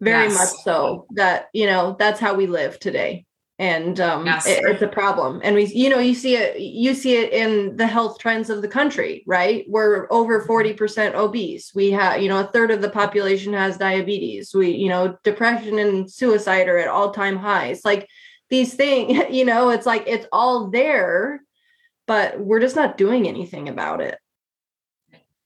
very 0.00 0.28
yes. 0.28 0.34
much 0.34 0.64
so 0.64 1.06
that 1.10 1.48
you 1.52 1.66
know 1.66 1.94
that's 1.98 2.20
how 2.20 2.34
we 2.34 2.46
live 2.46 2.78
today 2.80 3.26
and 3.58 4.00
um, 4.00 4.26
yes. 4.26 4.46
it, 4.46 4.64
it's 4.64 4.82
a 4.82 4.88
problem. 4.88 5.40
And 5.44 5.54
we, 5.54 5.66
you 5.66 5.88
know, 5.88 5.98
you 5.98 6.14
see 6.14 6.36
it, 6.36 6.58
you 6.58 6.94
see 6.94 7.16
it 7.16 7.32
in 7.32 7.76
the 7.76 7.86
health 7.86 8.18
trends 8.18 8.50
of 8.50 8.62
the 8.62 8.68
country, 8.68 9.22
right? 9.26 9.64
We're 9.68 10.06
over 10.10 10.38
mm-hmm. 10.38 10.46
forty 10.46 10.72
percent 10.72 11.14
obese. 11.14 11.72
We 11.74 11.90
have, 11.92 12.20
you 12.22 12.28
know, 12.28 12.40
a 12.40 12.46
third 12.46 12.70
of 12.70 12.82
the 12.82 12.90
population 12.90 13.52
has 13.52 13.76
diabetes. 13.76 14.54
We, 14.54 14.70
you 14.70 14.88
know, 14.88 15.16
depression 15.22 15.78
and 15.78 16.10
suicide 16.10 16.68
are 16.68 16.78
at 16.78 16.88
all 16.88 17.12
time 17.12 17.36
highs. 17.36 17.84
Like 17.84 18.08
these 18.50 18.74
things, 18.74 19.24
you 19.30 19.44
know, 19.44 19.70
it's 19.70 19.86
like 19.86 20.04
it's 20.06 20.26
all 20.32 20.70
there, 20.70 21.42
but 22.06 22.40
we're 22.40 22.60
just 22.60 22.76
not 22.76 22.98
doing 22.98 23.28
anything 23.28 23.68
about 23.68 24.00
it 24.00 24.18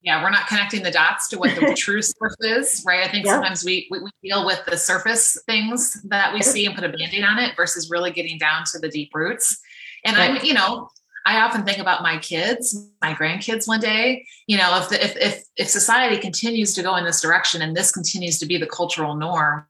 yeah 0.06 0.22
we're 0.22 0.30
not 0.30 0.46
connecting 0.46 0.82
the 0.82 0.90
dots 0.90 1.28
to 1.28 1.38
what 1.38 1.54
the 1.56 1.74
true 1.76 2.00
source 2.00 2.36
is 2.40 2.82
right 2.86 3.04
i 3.04 3.08
think 3.08 3.26
yeah. 3.26 3.32
sometimes 3.32 3.64
we, 3.64 3.86
we, 3.90 3.98
we 3.98 4.10
deal 4.22 4.46
with 4.46 4.64
the 4.66 4.76
surface 4.76 5.36
things 5.46 6.00
that 6.04 6.32
we 6.32 6.40
see 6.40 6.64
and 6.64 6.74
put 6.74 6.84
a 6.84 6.88
band-aid 6.88 7.24
on 7.24 7.38
it 7.38 7.54
versus 7.56 7.90
really 7.90 8.10
getting 8.10 8.38
down 8.38 8.62
to 8.64 8.78
the 8.78 8.88
deep 8.88 9.10
roots 9.14 9.58
and 10.04 10.16
right. 10.16 10.30
i'm 10.30 10.44
you 10.44 10.54
know 10.54 10.88
i 11.26 11.40
often 11.40 11.64
think 11.64 11.78
about 11.78 12.02
my 12.02 12.16
kids 12.18 12.88
my 13.02 13.12
grandkids 13.12 13.68
one 13.68 13.80
day 13.80 14.24
you 14.46 14.56
know 14.56 14.78
if, 14.78 14.88
the, 14.88 15.04
if 15.04 15.16
if 15.16 15.44
if 15.56 15.68
society 15.68 16.16
continues 16.16 16.72
to 16.72 16.82
go 16.82 16.96
in 16.96 17.04
this 17.04 17.20
direction 17.20 17.60
and 17.60 17.76
this 17.76 17.90
continues 17.92 18.38
to 18.38 18.46
be 18.46 18.56
the 18.56 18.66
cultural 18.66 19.16
norm 19.16 19.66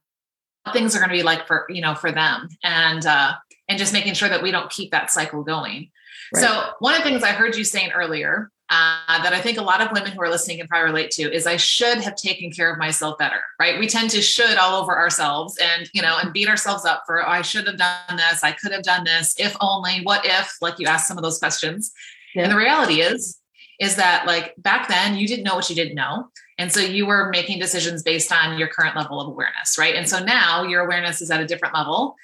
things 0.73 0.95
are 0.95 0.99
going 0.99 1.09
to 1.09 1.17
be 1.17 1.23
like 1.23 1.47
for 1.47 1.67
you 1.69 1.81
know 1.81 1.95
for 1.95 2.13
them 2.13 2.49
and 2.63 3.07
uh 3.07 3.33
and 3.69 3.79
just 3.79 3.93
making 3.93 4.15
sure 4.15 4.29
that 4.29 4.43
we 4.43 4.51
don't 4.51 4.71
keep 4.71 4.91
that 4.91 5.11
cycle 5.11 5.43
going 5.43 5.91
right. 6.35 6.43
so 6.43 6.71
one 6.81 6.93
of 6.93 7.03
the 7.03 7.09
things 7.09 7.23
i 7.23 7.31
heard 7.31 7.57
you 7.57 7.65
saying 7.65 7.91
earlier 7.93 8.51
uh, 8.69 9.23
that 9.23 9.33
I 9.33 9.41
think 9.41 9.59
a 9.59 9.63
lot 9.63 9.81
of 9.81 9.93
women 9.93 10.13
who 10.13 10.21
are 10.21 10.29
listening 10.29 10.59
can 10.59 10.67
probably 10.67 10.91
relate 10.91 11.11
to 11.13 11.33
is 11.33 11.47
I 11.47 11.57
should 11.57 11.99
have 11.99 12.17
taken 12.17 12.51
care 12.51 12.73
of 12.73 12.79
myself 12.79 13.17
better, 13.17 13.41
right? 13.61 13.79
We 13.79 13.87
tend 13.87 14.11
to 14.11 14.21
should 14.21 14.57
all 14.57 14.83
over 14.83 14.97
ourselves 14.97 15.57
and, 15.59 15.89
you 15.93 16.03
know, 16.03 16.19
and 16.21 16.33
beat 16.33 16.49
ourselves 16.49 16.85
up 16.85 17.05
for, 17.07 17.25
oh, 17.25 17.31
I 17.31 17.43
should 17.43 17.67
have 17.69 17.79
done 17.79 18.17
this. 18.17 18.43
I 18.43 18.53
could 18.53 18.73
have 18.73 18.83
done 18.83 19.05
this. 19.05 19.37
If 19.39 19.57
only, 19.61 20.01
what 20.03 20.23
if, 20.25 20.57
like 20.61 20.81
you 20.81 20.89
asked 20.89 21.07
some 21.07 21.17
of 21.17 21.23
those 21.23 21.39
questions. 21.39 21.93
Yeah. 22.35 22.45
And 22.45 22.53
the 22.53 22.57
reality 22.57 23.01
is, 23.01 23.39
is 23.79 23.97
that 23.97 24.27
like 24.27 24.55
back 24.59 24.89
then 24.89 25.17
you 25.17 25.29
didn't 25.29 25.45
know 25.45 25.55
what 25.55 25.69
you 25.71 25.77
didn't 25.77 25.95
know. 25.95 26.29
And 26.59 26.73
so 26.73 26.81
you 26.81 27.07
were 27.07 27.29
making 27.29 27.59
decisions 27.59 28.03
based 28.03 28.33
on 28.33 28.59
your 28.59 28.69
current 28.69 28.97
level 28.97 29.21
of 29.21 29.29
awareness, 29.29 29.79
right? 29.79 29.95
And 29.95 30.09
so 30.09 30.25
now 30.25 30.63
your 30.63 30.85
awareness 30.85 31.21
is 31.21 31.31
at 31.31 31.41
a 31.41 31.47
different 31.47 31.75
level. 31.75 32.17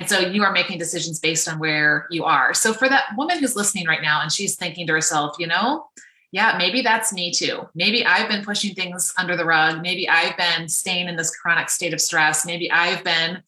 And 0.00 0.08
so 0.08 0.18
you 0.18 0.42
are 0.42 0.52
making 0.52 0.78
decisions 0.78 1.20
based 1.20 1.48
on 1.48 1.58
where 1.58 2.06
you 2.10 2.24
are. 2.24 2.52
So 2.52 2.72
for 2.72 2.88
that 2.88 3.06
woman 3.16 3.38
who's 3.38 3.56
listening 3.56 3.86
right 3.86 4.02
now 4.02 4.20
and 4.22 4.32
she's 4.32 4.56
thinking 4.56 4.86
to 4.88 4.92
herself, 4.92 5.36
you 5.38 5.46
know, 5.46 5.86
yeah, 6.32 6.56
maybe 6.58 6.82
that's 6.82 7.12
me 7.12 7.30
too. 7.30 7.68
Maybe 7.76 8.04
I've 8.04 8.28
been 8.28 8.44
pushing 8.44 8.74
things 8.74 9.14
under 9.16 9.36
the 9.36 9.44
rug. 9.44 9.82
Maybe 9.82 10.08
I've 10.08 10.36
been 10.36 10.68
staying 10.68 11.08
in 11.08 11.14
this 11.14 11.34
chronic 11.36 11.70
state 11.70 11.94
of 11.94 12.00
stress. 12.00 12.44
Maybe 12.44 12.70
I've 12.72 13.04
been 13.04 13.40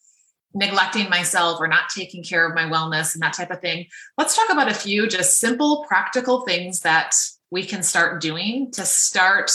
neglecting 0.53 1.09
myself 1.09 1.59
or 1.59 1.67
not 1.67 1.89
taking 1.93 2.23
care 2.23 2.47
of 2.47 2.55
my 2.55 2.63
wellness 2.63 3.13
and 3.13 3.21
that 3.21 3.33
type 3.33 3.51
of 3.51 3.59
thing. 3.59 3.87
Let's 4.17 4.37
talk 4.37 4.49
about 4.49 4.71
a 4.71 4.73
few 4.73 5.07
just 5.07 5.39
simple, 5.39 5.83
practical 5.85 6.41
things 6.45 6.79
that 6.81 7.13
we 7.51 7.65
can 7.65 7.83
start 7.83 8.21
doing 8.21 8.71
to 8.71 8.85
start 8.85 9.51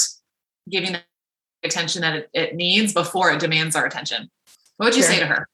giving 0.70 0.92
the 0.92 1.00
attention 1.64 2.02
that 2.02 2.14
it, 2.14 2.30
it 2.34 2.54
needs 2.54 2.92
before 2.92 3.32
it 3.32 3.40
demands 3.40 3.76
our 3.76 3.86
attention. 3.86 4.30
What 4.76 4.86
would 4.86 4.96
you 4.96 5.02
sure. 5.02 5.12
say 5.12 5.20
to 5.20 5.26
her? 5.26 5.48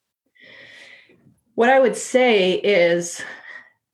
What 1.58 1.70
I 1.70 1.80
would 1.80 1.96
say 1.96 2.52
is 2.52 3.20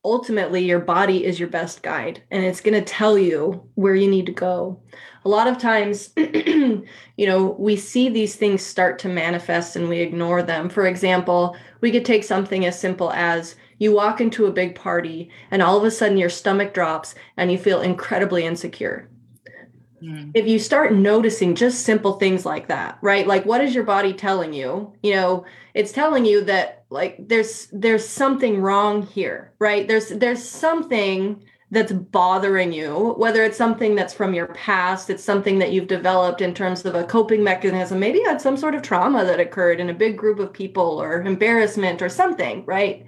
ultimately 0.03 0.63
your 0.63 0.77
body 0.77 1.25
is 1.25 1.39
your 1.39 1.49
best 1.49 1.81
guide 1.81 2.21
and 2.29 2.45
it's 2.45 2.61
going 2.61 2.75
to 2.75 2.93
tell 2.93 3.17
you 3.17 3.67
where 3.73 3.95
you 3.95 4.07
need 4.07 4.27
to 4.27 4.31
go. 4.31 4.79
A 5.25 5.29
lot 5.29 5.47
of 5.47 5.57
times, 5.57 6.11
you 6.15 6.85
know, 7.17 7.55
we 7.57 7.75
see 7.75 8.07
these 8.07 8.35
things 8.35 8.61
start 8.61 8.99
to 8.99 9.09
manifest 9.09 9.75
and 9.75 9.89
we 9.89 9.97
ignore 9.97 10.43
them. 10.43 10.69
For 10.69 10.85
example, 10.85 11.57
we 11.81 11.89
could 11.89 12.05
take 12.05 12.23
something 12.23 12.67
as 12.67 12.79
simple 12.79 13.11
as 13.13 13.55
you 13.79 13.91
walk 13.91 14.21
into 14.21 14.45
a 14.45 14.53
big 14.53 14.75
party 14.75 15.31
and 15.49 15.63
all 15.63 15.75
of 15.75 15.85
a 15.85 15.89
sudden 15.89 16.19
your 16.19 16.29
stomach 16.29 16.71
drops 16.71 17.15
and 17.35 17.51
you 17.51 17.57
feel 17.57 17.81
incredibly 17.81 18.45
insecure. 18.45 19.09
Mm. 20.01 20.31
If 20.33 20.47
you 20.47 20.59
start 20.59 20.93
noticing 20.93 21.55
just 21.55 21.83
simple 21.83 22.13
things 22.13 22.45
like 22.45 22.67
that, 22.67 22.97
right? 23.01 23.25
Like 23.25 23.45
what 23.45 23.61
is 23.61 23.73
your 23.73 23.83
body 23.83 24.13
telling 24.13 24.53
you? 24.53 24.93
You 25.01 25.15
know, 25.15 25.45
it's 25.75 25.91
telling 25.91 26.25
you 26.25 26.43
that 26.45 26.85
like 26.89 27.17
there's 27.19 27.67
there's 27.71 28.07
something 28.07 28.61
wrong 28.61 29.03
here 29.05 29.51
right 29.59 29.87
there's 29.87 30.09
there's 30.09 30.43
something 30.43 31.43
that's 31.71 31.91
bothering 31.91 32.71
you 32.71 33.13
whether 33.17 33.43
it's 33.43 33.57
something 33.57 33.95
that's 33.95 34.13
from 34.13 34.33
your 34.33 34.47
past 34.47 35.09
it's 35.09 35.23
something 35.23 35.59
that 35.59 35.71
you've 35.71 35.87
developed 35.87 36.41
in 36.41 36.53
terms 36.53 36.85
of 36.85 36.95
a 36.95 37.03
coping 37.03 37.43
mechanism 37.43 37.99
maybe 37.99 38.19
you 38.19 38.25
had 38.25 38.41
some 38.41 38.55
sort 38.55 38.73
of 38.73 38.81
trauma 38.81 39.25
that 39.25 39.39
occurred 39.39 39.79
in 39.79 39.89
a 39.89 39.93
big 39.93 40.17
group 40.17 40.39
of 40.39 40.53
people 40.53 41.01
or 41.01 41.21
embarrassment 41.21 42.01
or 42.01 42.09
something 42.09 42.63
right 42.65 43.05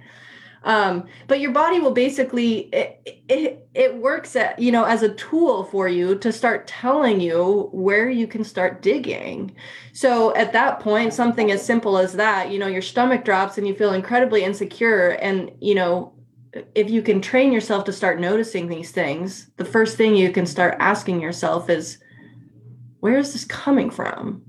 um, 0.68 1.06
but 1.28 1.40
your 1.40 1.50
body 1.50 1.80
will 1.80 1.92
basically 1.92 2.68
it, 2.74 3.22
it, 3.26 3.66
it 3.74 3.96
works 3.96 4.36
at 4.36 4.58
you 4.58 4.70
know 4.70 4.84
as 4.84 5.02
a 5.02 5.14
tool 5.14 5.64
for 5.64 5.88
you 5.88 6.14
to 6.18 6.30
start 6.30 6.66
telling 6.66 7.20
you 7.22 7.70
where 7.72 8.10
you 8.10 8.26
can 8.26 8.44
start 8.44 8.82
digging. 8.82 9.56
So 9.94 10.36
at 10.36 10.52
that 10.52 10.80
point 10.80 11.14
something 11.14 11.50
as 11.50 11.64
simple 11.64 11.96
as 11.96 12.12
that 12.12 12.50
you 12.50 12.58
know 12.58 12.66
your 12.66 12.82
stomach 12.82 13.24
drops 13.24 13.56
and 13.56 13.66
you 13.66 13.74
feel 13.74 13.94
incredibly 13.94 14.44
insecure 14.44 15.16
and 15.22 15.50
you 15.58 15.74
know 15.74 16.12
if 16.74 16.90
you 16.90 17.00
can 17.00 17.22
train 17.22 17.50
yourself 17.50 17.84
to 17.84 17.92
start 17.92 18.20
noticing 18.20 18.68
these 18.68 18.90
things 18.90 19.50
the 19.56 19.64
first 19.64 19.96
thing 19.96 20.14
you 20.16 20.30
can 20.32 20.46
start 20.46 20.76
asking 20.80 21.20
yourself 21.20 21.68
is 21.70 21.98
where 23.00 23.18
is 23.18 23.32
this 23.32 23.44
coming 23.44 23.90
from 23.90 24.42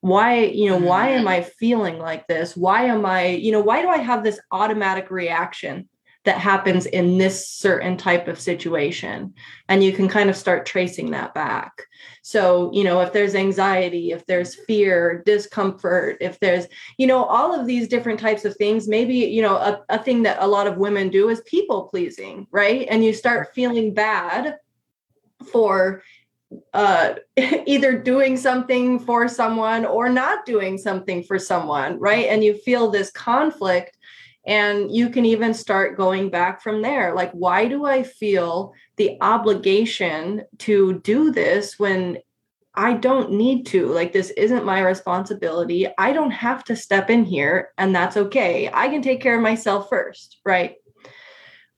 why 0.00 0.44
you 0.44 0.70
know 0.70 0.78
why 0.78 1.10
am 1.10 1.20
mm-hmm. 1.20 1.28
i 1.28 1.42
feeling 1.42 1.98
like 1.98 2.26
this? 2.26 2.56
Why 2.56 2.84
am 2.84 3.04
i 3.04 3.26
you 3.26 3.52
know 3.52 3.60
why 3.60 3.82
do 3.82 3.88
i 3.88 3.98
have 3.98 4.24
this 4.24 4.40
automatic 4.50 5.10
reaction 5.10 5.88
that 6.24 6.36
happens 6.36 6.84
in 6.84 7.16
this 7.16 7.48
certain 7.48 7.96
type 7.96 8.28
of 8.28 8.40
situation? 8.40 9.34
And 9.68 9.82
you 9.84 9.92
can 9.92 10.08
kind 10.08 10.28
of 10.30 10.36
start 10.36 10.66
tracing 10.66 11.10
that 11.10 11.34
back. 11.34 11.82
So 12.22 12.70
you 12.72 12.82
know 12.82 13.00
if 13.00 13.12
there's 13.12 13.34
anxiety 13.34 14.12
if 14.12 14.24
there's 14.26 14.54
fear 14.54 15.22
discomfort 15.26 16.16
if 16.20 16.40
there's 16.40 16.66
you 16.96 17.06
know 17.06 17.24
all 17.24 17.58
of 17.58 17.66
these 17.66 17.88
different 17.88 18.20
types 18.20 18.44
of 18.44 18.56
things 18.56 18.88
maybe 18.88 19.16
you 19.16 19.42
know 19.42 19.56
a, 19.56 19.84
a 19.90 20.02
thing 20.02 20.22
that 20.22 20.38
a 20.40 20.46
lot 20.46 20.66
of 20.66 20.78
women 20.78 21.10
do 21.10 21.28
is 21.28 21.42
people 21.42 21.88
pleasing 21.88 22.46
right? 22.50 22.86
And 22.90 23.04
you 23.04 23.12
start 23.12 23.54
feeling 23.54 23.92
bad 23.92 24.56
for 25.52 26.02
uh, 26.72 27.14
either 27.66 27.98
doing 27.98 28.36
something 28.36 28.98
for 28.98 29.28
someone 29.28 29.84
or 29.84 30.08
not 30.08 30.46
doing 30.46 30.78
something 30.78 31.22
for 31.22 31.38
someone, 31.38 31.98
right? 31.98 32.26
And 32.26 32.42
you 32.42 32.54
feel 32.54 32.90
this 32.90 33.10
conflict, 33.10 33.96
and 34.46 34.90
you 34.90 35.10
can 35.10 35.24
even 35.26 35.52
start 35.52 35.96
going 35.96 36.30
back 36.30 36.62
from 36.62 36.82
there. 36.82 37.14
Like, 37.14 37.30
why 37.32 37.66
do 37.66 37.84
I 37.84 38.02
feel 38.02 38.72
the 38.96 39.16
obligation 39.20 40.42
to 40.58 41.00
do 41.00 41.30
this 41.30 41.78
when 41.78 42.18
I 42.74 42.94
don't 42.94 43.32
need 43.32 43.66
to. 43.66 43.86
Like, 43.86 44.12
this 44.12 44.30
isn't 44.30 44.64
my 44.64 44.80
responsibility. 44.80 45.88
I 45.98 46.12
don't 46.12 46.30
have 46.30 46.64
to 46.64 46.76
step 46.76 47.10
in 47.10 47.24
here, 47.24 47.70
and 47.76 47.94
that's 47.94 48.16
okay. 48.16 48.70
I 48.72 48.88
can 48.88 49.02
take 49.02 49.20
care 49.20 49.36
of 49.36 49.42
myself 49.42 49.88
first, 49.88 50.38
right? 50.44 50.76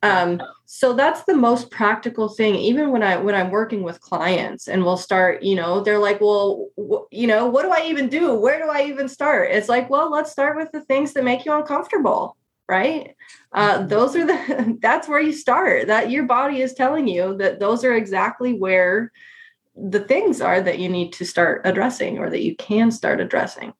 Um, 0.02 0.42
so 0.74 0.94
that's 0.94 1.24
the 1.24 1.35
most 1.35 1.70
practical 1.70 2.30
thing. 2.30 2.54
Even 2.54 2.92
when 2.92 3.02
I 3.02 3.18
when 3.18 3.35
I'm 3.35 3.50
working 3.50 3.82
with 3.82 4.00
clients, 4.00 4.68
and 4.68 4.82
we'll 4.82 4.96
start, 4.96 5.42
you 5.42 5.54
know, 5.54 5.82
they're 5.82 5.98
like, 5.98 6.18
"Well, 6.18 6.70
wh- 6.78 7.04
you 7.14 7.26
know, 7.26 7.44
what 7.46 7.64
do 7.64 7.70
I 7.70 7.85
even 7.88 8.08
do? 8.08 8.32
Where 8.32 8.58
do 8.58 8.70
I 8.70 8.85
even 8.85 9.06
start?" 9.06 9.50
It's 9.50 9.68
like, 9.68 9.90
well, 9.90 10.11
let's 10.11 10.32
start 10.32 10.56
with 10.56 10.72
the 10.72 10.80
things 10.80 11.12
that 11.12 11.24
make 11.24 11.44
you 11.44 11.52
uncomfortable, 11.52 12.38
right? 12.70 13.14
Uh, 13.52 13.80
mm-hmm. 13.80 13.88
those 13.88 14.16
are 14.16 14.26
the 14.26 14.78
that's 14.80 15.08
where 15.08 15.20
you 15.20 15.35
start. 15.35 15.88
That 15.88 16.11
your 16.11 16.22
body 16.24 16.62
is 16.62 16.72
telling 16.72 17.06
you 17.06 17.37
that 17.37 17.61
those 17.61 17.85
are 17.85 17.94
exactly 17.94 18.54
where 18.54 19.12
the 19.76 20.00
things 20.00 20.40
are 20.40 20.62
that 20.62 20.78
you 20.78 20.88
need 20.88 21.12
to 21.12 21.26
start 21.26 21.61
addressing 21.66 22.18
or 22.18 22.30
that 22.30 22.42
you 22.42 22.56
can 22.56 22.90
start 22.90 23.20
addressing. 23.20 23.74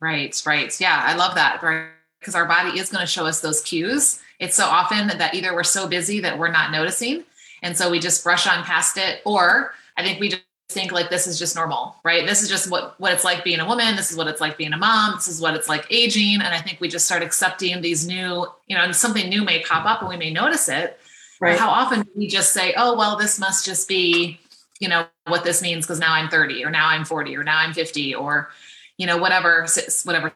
Right, 0.00 0.40
right. 0.46 0.80
Yeah, 0.80 1.02
I 1.04 1.16
love 1.16 1.34
that. 1.34 1.60
Right. 1.64 1.88
Because 2.20 2.36
our 2.36 2.46
body 2.46 2.78
is 2.78 2.90
going 2.90 3.00
to 3.00 3.10
show 3.10 3.26
us 3.26 3.40
those 3.40 3.60
cues. 3.60 4.20
It's 4.42 4.56
so 4.56 4.66
often 4.66 5.06
that 5.06 5.34
either 5.34 5.54
we're 5.54 5.62
so 5.62 5.86
busy 5.86 6.20
that 6.20 6.38
we're 6.38 6.50
not 6.50 6.72
noticing. 6.72 7.24
And 7.62 7.76
so 7.76 7.90
we 7.90 8.00
just 8.00 8.24
brush 8.24 8.46
on 8.46 8.64
past 8.64 8.96
it. 8.98 9.22
Or 9.24 9.72
I 9.96 10.02
think 10.02 10.20
we 10.20 10.28
just 10.30 10.42
think 10.68 10.90
like 10.90 11.10
this 11.10 11.26
is 11.26 11.38
just 11.38 11.54
normal, 11.54 11.96
right? 12.04 12.26
This 12.26 12.42
is 12.42 12.48
just 12.48 12.70
what, 12.70 12.98
what 12.98 13.12
it's 13.12 13.24
like 13.24 13.44
being 13.44 13.60
a 13.60 13.66
woman. 13.66 13.94
This 13.94 14.10
is 14.10 14.16
what 14.16 14.26
it's 14.26 14.40
like 14.40 14.58
being 14.58 14.72
a 14.72 14.76
mom. 14.76 15.14
This 15.14 15.28
is 15.28 15.40
what 15.40 15.54
it's 15.54 15.68
like 15.68 15.86
aging. 15.90 16.34
And 16.34 16.54
I 16.54 16.60
think 16.60 16.80
we 16.80 16.88
just 16.88 17.06
start 17.06 17.22
accepting 17.22 17.80
these 17.80 18.06
new, 18.06 18.46
you 18.66 18.76
know, 18.76 18.90
something 18.92 19.28
new 19.28 19.44
may 19.44 19.62
pop 19.62 19.86
up 19.86 20.00
and 20.00 20.08
we 20.08 20.16
may 20.16 20.30
notice 20.32 20.68
it. 20.68 20.98
Right. 21.40 21.58
How 21.58 21.70
often 21.70 22.02
do 22.02 22.10
we 22.16 22.26
just 22.26 22.52
say, 22.52 22.74
oh, 22.76 22.96
well, 22.96 23.16
this 23.16 23.38
must 23.38 23.64
just 23.64 23.88
be 23.88 24.40
you 24.82 24.88
know 24.88 25.06
what 25.28 25.44
this 25.44 25.62
means 25.62 25.86
because 25.86 26.00
now 26.00 26.12
i'm 26.12 26.28
30 26.28 26.64
or 26.64 26.70
now 26.70 26.88
i'm 26.88 27.04
40 27.04 27.36
or 27.36 27.44
now 27.44 27.58
i'm 27.58 27.72
50 27.72 28.16
or 28.16 28.50
you 28.98 29.06
know 29.06 29.16
whatever 29.16 29.64
whatever 30.04 30.32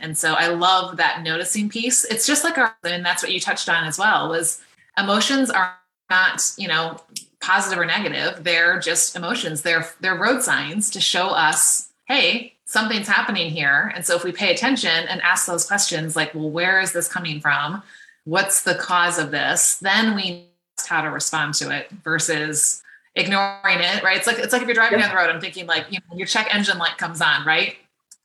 and 0.00 0.16
so 0.16 0.34
i 0.34 0.48
love 0.48 0.96
that 0.96 1.22
noticing 1.22 1.68
piece. 1.68 2.04
It's 2.04 2.26
just 2.26 2.44
like 2.44 2.58
our 2.58 2.74
and 2.84 3.04
that's 3.04 3.22
what 3.22 3.32
you 3.32 3.40
touched 3.40 3.68
on 3.68 3.84
as 3.84 3.98
well 3.98 4.28
was 4.28 4.60
emotions 4.96 5.50
are 5.50 5.74
not 6.10 6.42
you 6.56 6.68
know 6.68 6.98
positive 7.40 7.78
or 7.78 7.86
negative. 7.86 8.42
They're 8.42 8.80
just 8.80 9.16
emotions. 9.16 9.62
They're 9.62 9.86
they're 10.00 10.16
road 10.16 10.42
signs 10.42 10.90
to 10.90 11.00
show 11.00 11.28
us 11.28 11.88
hey 12.06 12.54
something's 12.64 13.08
happening 13.08 13.50
here. 13.50 13.92
And 13.94 14.04
so 14.04 14.14
if 14.14 14.24
we 14.24 14.32
pay 14.32 14.52
attention 14.52 14.90
and 15.08 15.22
ask 15.22 15.46
those 15.46 15.66
questions 15.66 16.16
like 16.16 16.34
well 16.34 16.50
where 16.50 16.80
is 16.80 16.92
this 16.92 17.08
coming 17.08 17.40
from? 17.40 17.82
What's 18.24 18.62
the 18.62 18.74
cause 18.74 19.18
of 19.18 19.30
this? 19.30 19.76
Then 19.76 20.14
we 20.14 20.30
know 20.30 20.44
how 20.86 21.02
to 21.02 21.10
respond 21.10 21.54
to 21.54 21.70
it 21.76 21.90
versus 22.04 22.82
ignoring 23.14 23.80
it, 23.80 24.02
right? 24.02 24.16
It's 24.16 24.26
like 24.26 24.38
it's 24.38 24.52
like 24.52 24.62
if 24.62 24.68
you're 24.68 24.74
driving 24.74 24.98
down 24.98 25.10
the 25.10 25.16
road, 25.16 25.30
I'm 25.30 25.40
thinking 25.40 25.66
like, 25.66 25.86
you 25.90 25.98
know, 25.98 26.16
your 26.16 26.26
check 26.26 26.54
engine 26.54 26.78
light 26.78 26.98
comes 26.98 27.20
on, 27.20 27.44
right? 27.44 27.76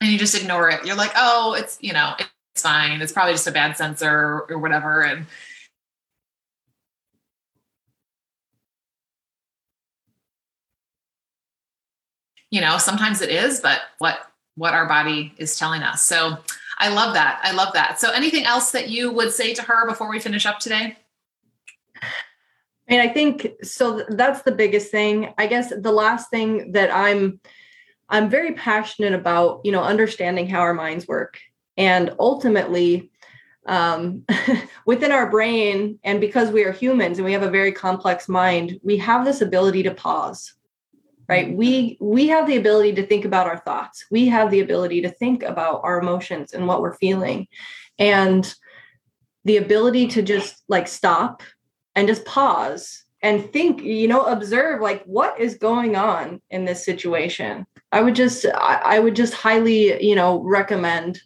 And 0.04 0.12
you 0.12 0.18
just 0.18 0.38
ignore 0.38 0.68
it. 0.68 0.84
You're 0.84 0.96
like, 0.96 1.12
oh, 1.16 1.54
it's 1.54 1.78
you 1.80 1.94
know, 1.94 2.12
it's 2.18 2.62
fine. 2.62 3.00
It's 3.00 3.10
probably 3.10 3.32
just 3.32 3.46
a 3.46 3.52
bad 3.52 3.74
sensor 3.74 4.44
or 4.50 4.58
whatever. 4.58 5.00
And 5.00 5.24
you 12.50 12.60
know, 12.60 12.76
sometimes 12.76 13.22
it 13.22 13.30
is, 13.30 13.60
but 13.60 13.80
what 13.96 14.30
what 14.56 14.74
our 14.74 14.86
body 14.86 15.32
is 15.38 15.56
telling 15.56 15.82
us. 15.82 16.02
So 16.02 16.36
I 16.78 16.90
love 16.90 17.14
that. 17.14 17.40
I 17.42 17.52
love 17.52 17.72
that. 17.72 17.98
So 17.98 18.10
anything 18.10 18.44
else 18.44 18.72
that 18.72 18.90
you 18.90 19.10
would 19.10 19.32
say 19.32 19.54
to 19.54 19.62
her 19.62 19.88
before 19.88 20.10
we 20.10 20.20
finish 20.20 20.44
up 20.44 20.58
today? 20.58 20.98
I 22.02 22.90
mean, 22.90 23.00
I 23.00 23.08
think 23.08 23.48
so. 23.62 24.04
That's 24.10 24.42
the 24.42 24.52
biggest 24.52 24.90
thing. 24.90 25.32
I 25.38 25.46
guess 25.46 25.72
the 25.74 25.92
last 25.92 26.28
thing 26.28 26.72
that 26.72 26.94
I'm, 26.94 27.40
I'm 28.14 28.30
very 28.30 28.52
passionate 28.52 29.12
about, 29.12 29.62
you 29.64 29.72
know, 29.72 29.82
understanding 29.82 30.48
how 30.48 30.60
our 30.60 30.72
minds 30.72 31.08
work, 31.08 31.40
and 31.76 32.14
ultimately, 32.20 33.10
um, 33.66 34.24
within 34.86 35.10
our 35.10 35.28
brain, 35.28 35.98
and 36.04 36.20
because 36.20 36.52
we 36.52 36.62
are 36.62 36.70
humans 36.70 37.18
and 37.18 37.24
we 37.24 37.32
have 37.32 37.42
a 37.42 37.50
very 37.50 37.72
complex 37.72 38.28
mind, 38.28 38.78
we 38.84 38.98
have 38.98 39.24
this 39.24 39.40
ability 39.40 39.82
to 39.82 39.94
pause. 39.94 40.54
Right? 41.28 41.56
We 41.56 41.98
we 42.00 42.28
have 42.28 42.46
the 42.46 42.56
ability 42.56 42.92
to 42.92 43.06
think 43.06 43.24
about 43.24 43.48
our 43.48 43.58
thoughts. 43.58 44.04
We 44.12 44.28
have 44.28 44.52
the 44.52 44.60
ability 44.60 45.02
to 45.02 45.10
think 45.10 45.42
about 45.42 45.80
our 45.82 45.98
emotions 45.98 46.52
and 46.52 46.68
what 46.68 46.82
we're 46.82 46.96
feeling, 46.98 47.48
and 47.98 48.54
the 49.44 49.56
ability 49.56 50.06
to 50.08 50.22
just 50.22 50.62
like 50.68 50.86
stop 50.86 51.42
and 51.96 52.06
just 52.06 52.24
pause 52.24 53.02
and 53.22 53.52
think 53.52 53.82
you 53.82 54.06
know 54.06 54.24
observe 54.26 54.80
like 54.80 55.02
what 55.02 55.40
is 55.40 55.56
going 55.56 55.96
on 55.96 56.40
in 56.50 56.64
this 56.64 56.84
situation 56.84 57.66
i 57.94 58.00
would 58.00 58.14
just 58.14 58.44
i, 58.46 58.98
would 58.98 59.16
just 59.16 59.34
highly 59.34 60.02
you 60.04 60.14
know 60.14 60.42
recommend 60.42 61.20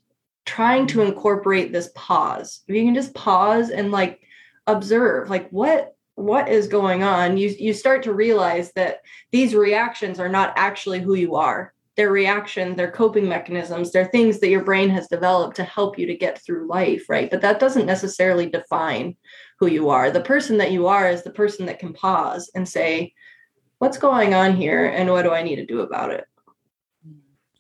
trying 0.45 0.87
to 0.87 1.03
incorporate 1.03 1.73
this 1.73 1.91
pause 1.95 2.63
if 2.69 2.75
you 2.75 2.85
can 2.85 2.95
just 2.95 3.15
pause 3.15 3.71
and 3.71 3.91
like 3.91 4.21
observe 4.67 5.29
like 5.29 5.49
what 5.51 5.95
what 6.15 6.49
is 6.49 6.69
going 6.69 7.03
on 7.03 7.37
you 7.37 7.49
you 7.59 7.73
start 7.73 8.03
to 8.03 8.13
realize 8.13 8.73
that 8.73 9.01
these 9.33 9.55
reactions 9.55 10.19
are 10.21 10.29
not 10.29 10.53
actually 10.57 11.01
who 11.01 11.15
you 11.15 11.35
are 11.37 11.73
their 11.99 12.11
reaction, 12.13 12.77
their 12.77 12.93
coping 12.93 13.29
mechanisms, 13.29 13.91
they're 13.91 14.05
things 14.05 14.39
that 14.39 14.51
your 14.51 14.63
brain 14.63 14.89
has 14.89 15.09
developed 15.09 15.57
to 15.57 15.65
help 15.65 15.99
you 15.99 16.07
to 16.07 16.17
get 16.17 16.41
through 16.41 16.69
life, 16.69 17.07
right? 17.09 17.29
But 17.29 17.41
that 17.41 17.59
doesn't 17.59 17.87
necessarily 17.87 18.49
define 18.49 19.17
who 19.59 19.67
you 19.67 19.91
are. 19.91 20.13
The 20.13 20.21
person 20.21 20.59
that 20.59 20.71
you 20.71 20.87
are 20.87 21.11
is 21.11 21.25
the 21.25 21.33
person 21.33 21.67
that 21.67 21.81
can 21.81 21.93
pause 21.93 22.53
and 22.55 22.69
say, 22.69 23.15
what's 23.79 23.99
going 23.99 24.33
on 24.33 24.55
here 24.55 24.87
and 24.87 25.11
what 25.11 25.23
do 25.23 25.33
I 25.33 25.43
need 25.43 25.57
to 25.57 25.67
do 25.67 25.81
about 25.81 26.13
it? 26.13 26.25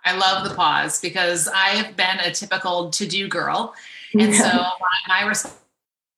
I 0.05 0.17
love 0.17 0.49
the 0.49 0.55
pause 0.55 1.01
because 1.01 1.49
I 1.49 1.71
have 1.71 1.97
been 1.97 2.19
a 2.21 2.31
typical 2.31 2.91
to 2.91 3.07
do 3.07 3.29
girl. 3.29 3.75
And 4.15 4.33
yeah. 4.33 4.39
so 4.39 4.57
my, 4.57 5.21
my 5.21 5.27
response 5.27 5.55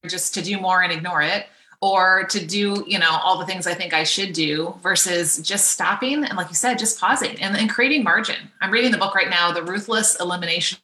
just 0.09 0.35
to 0.35 0.43
do 0.43 0.59
more 0.59 0.83
and 0.83 0.93
ignore 0.93 1.23
it 1.23 1.47
or 1.83 2.25
to 2.25 2.45
do 2.45 2.85
you 2.87 2.99
know 2.99 3.19
all 3.23 3.38
the 3.38 3.47
things 3.47 3.66
i 3.66 3.75
think 3.75 3.93
i 3.93 4.05
should 4.05 4.33
do 4.33 4.75
versus 4.83 5.38
just 5.38 5.71
stopping 5.71 6.25
and 6.25 6.37
like 6.37 6.49
you 6.49 6.55
said 6.55 6.79
just 6.79 6.99
pausing 6.99 7.38
and, 7.40 7.57
and 7.57 7.71
creating 7.71 8.03
margin 8.03 8.37
i'm 8.61 8.71
reading 8.71 8.90
the 8.90 8.99
book 8.99 9.14
right 9.14 9.31
now 9.31 9.53
the 9.53 9.62
ruthless 9.62 10.19
elimination 10.21 10.79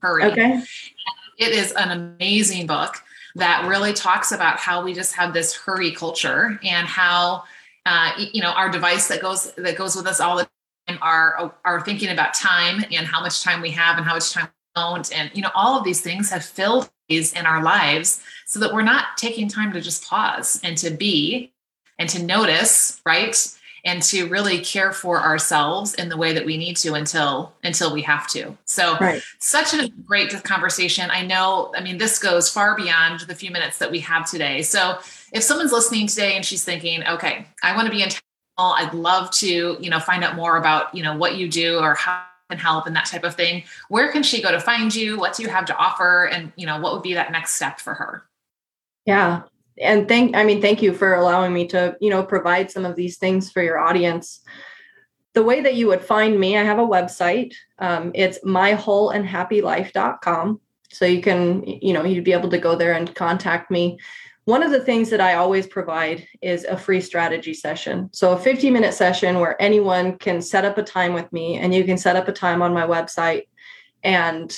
hurry 0.00 0.24
okay 0.24 0.62
it 1.38 1.48
is 1.48 1.72
an 1.72 1.90
amazing 1.90 2.66
book 2.66 2.96
that 3.34 3.66
really 3.66 3.92
talks 3.92 4.32
about 4.32 4.58
how 4.58 4.84
we 4.84 4.92
just 4.92 5.14
have 5.14 5.32
this 5.32 5.54
hurry 5.54 5.90
culture 5.90 6.58
and 6.62 6.86
how 6.86 7.42
uh, 7.86 8.12
you 8.32 8.42
know 8.42 8.50
our 8.50 8.68
device 8.68 9.08
that 9.08 9.20
goes 9.20 9.52
that 9.54 9.76
goes 9.76 9.96
with 9.96 10.06
us 10.06 10.20
all 10.20 10.36
the 10.36 10.42
time 10.42 10.50
are 11.00 11.54
are 11.64 11.80
thinking 11.80 12.10
about 12.10 12.34
time 12.34 12.84
and 12.90 13.06
how 13.06 13.20
much 13.20 13.42
time 13.42 13.62
we 13.62 13.70
have 13.70 13.96
and 13.96 14.06
how 14.06 14.14
much 14.14 14.32
time 14.32 14.44
we 14.46 14.82
don't. 14.82 15.12
And 15.16 15.30
you 15.34 15.42
know 15.42 15.50
all 15.54 15.78
of 15.78 15.84
these 15.84 16.00
things 16.00 16.30
have 16.30 16.44
filled 16.44 16.90
these 17.08 17.32
in 17.32 17.46
our 17.46 17.62
lives 17.62 18.22
so 18.46 18.58
that 18.60 18.72
we're 18.72 18.82
not 18.82 19.16
taking 19.16 19.48
time 19.48 19.72
to 19.72 19.80
just 19.80 20.04
pause 20.06 20.60
and 20.62 20.76
to 20.78 20.90
be 20.90 21.52
and 21.98 22.08
to 22.10 22.22
notice 22.22 23.00
right? 23.06 23.36
And 23.84 24.00
to 24.04 24.28
really 24.28 24.60
care 24.60 24.92
for 24.92 25.20
ourselves 25.20 25.94
in 25.94 26.08
the 26.08 26.16
way 26.16 26.32
that 26.34 26.46
we 26.46 26.56
need 26.56 26.76
to 26.78 26.94
until 26.94 27.52
until 27.64 27.92
we 27.92 28.02
have 28.02 28.28
to. 28.28 28.56
So 28.64 28.96
right. 29.00 29.20
such 29.40 29.74
a 29.74 29.88
great 29.88 30.30
conversation. 30.44 31.10
I 31.10 31.26
know 31.26 31.72
i 31.76 31.82
mean 31.82 31.98
this 31.98 32.18
goes 32.18 32.48
far 32.48 32.76
beyond 32.76 33.20
the 33.20 33.34
few 33.34 33.50
minutes 33.50 33.78
that 33.78 33.90
we 33.90 34.00
have 34.00 34.30
today. 34.30 34.62
So 34.62 34.98
if 35.32 35.42
someone's 35.42 35.72
listening 35.72 36.06
today 36.06 36.34
and 36.34 36.44
she's 36.44 36.64
thinking 36.64 37.02
okay 37.06 37.46
i 37.62 37.74
want 37.74 37.86
to 37.86 37.90
be 37.90 38.02
intentional 38.02 38.31
i'd 38.58 38.94
love 38.94 39.30
to 39.30 39.76
you 39.80 39.90
know 39.90 39.98
find 39.98 40.22
out 40.22 40.36
more 40.36 40.56
about 40.56 40.94
you 40.94 41.02
know 41.02 41.16
what 41.16 41.36
you 41.36 41.48
do 41.48 41.78
or 41.78 41.94
how 41.94 42.22
can 42.52 42.60
help 42.60 42.86
and 42.86 42.94
that 42.94 43.06
type 43.06 43.24
of 43.24 43.34
thing. 43.34 43.64
Where 43.88 44.12
can 44.12 44.22
she 44.22 44.42
go 44.42 44.52
to 44.52 44.60
find 44.60 44.94
you? 44.94 45.18
What 45.18 45.34
do 45.34 45.42
you 45.42 45.48
have 45.48 45.64
to 45.66 45.76
offer? 45.76 46.26
And 46.26 46.52
you 46.56 46.66
know 46.66 46.78
what 46.78 46.92
would 46.92 47.02
be 47.02 47.14
that 47.14 47.32
next 47.32 47.54
step 47.54 47.80
for 47.80 47.94
her? 47.94 48.24
Yeah. 49.06 49.42
And 49.80 50.06
thank 50.06 50.36
i 50.36 50.44
mean 50.44 50.60
thank 50.60 50.82
you 50.82 50.92
for 50.92 51.14
allowing 51.14 51.54
me 51.54 51.66
to 51.68 51.96
you 52.00 52.10
know 52.10 52.22
provide 52.22 52.70
some 52.70 52.84
of 52.84 52.94
these 52.94 53.16
things 53.16 53.50
for 53.50 53.62
your 53.62 53.78
audience. 53.78 54.40
The 55.34 55.42
way 55.42 55.62
that 55.62 55.76
you 55.76 55.86
would 55.88 56.02
find 56.02 56.38
me 56.38 56.58
i 56.58 56.62
have 56.62 56.78
a 56.78 56.86
website. 56.86 57.54
Um, 57.78 58.10
it's 58.14 58.38
mywholeandhappylife.com 58.40 60.60
so 60.90 61.06
you 61.06 61.22
can 61.22 61.64
you 61.64 61.94
know 61.94 62.04
you'd 62.04 62.24
be 62.24 62.34
able 62.34 62.50
to 62.50 62.58
go 62.58 62.76
there 62.76 62.92
and 62.92 63.14
contact 63.14 63.70
me 63.70 63.98
one 64.44 64.62
of 64.62 64.72
the 64.72 64.80
things 64.80 65.10
that 65.10 65.20
i 65.20 65.34
always 65.34 65.66
provide 65.66 66.26
is 66.40 66.64
a 66.64 66.76
free 66.76 67.00
strategy 67.00 67.54
session. 67.54 68.10
So 68.12 68.32
a 68.32 68.38
15 68.38 68.72
minute 68.72 68.94
session 68.94 69.38
where 69.38 69.60
anyone 69.60 70.18
can 70.18 70.42
set 70.42 70.64
up 70.64 70.78
a 70.78 70.82
time 70.82 71.12
with 71.12 71.32
me 71.32 71.58
and 71.58 71.74
you 71.74 71.84
can 71.84 71.98
set 71.98 72.16
up 72.16 72.28
a 72.28 72.32
time 72.32 72.62
on 72.62 72.74
my 72.74 72.86
website. 72.86 73.46
And 74.02 74.52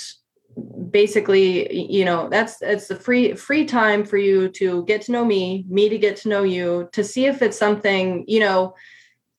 basically 0.90 1.90
you 1.90 2.05
know 2.05 2.29
that's 2.29 2.62
it's 2.62 2.87
the 2.87 2.94
free 2.94 3.35
free 3.35 3.64
time 3.64 4.05
for 4.05 4.16
you 4.16 4.49
to 4.49 4.85
get 4.85 5.03
to 5.03 5.12
know 5.12 5.25
me 5.25 5.64
me 5.68 5.88
to 5.88 5.99
get 5.99 6.16
to 6.16 6.29
know 6.29 6.44
you 6.44 6.88
to 6.92 7.03
see 7.03 7.27
if 7.27 7.42
it's 7.42 7.59
something 7.59 8.25
you 8.29 8.38
know 8.38 8.73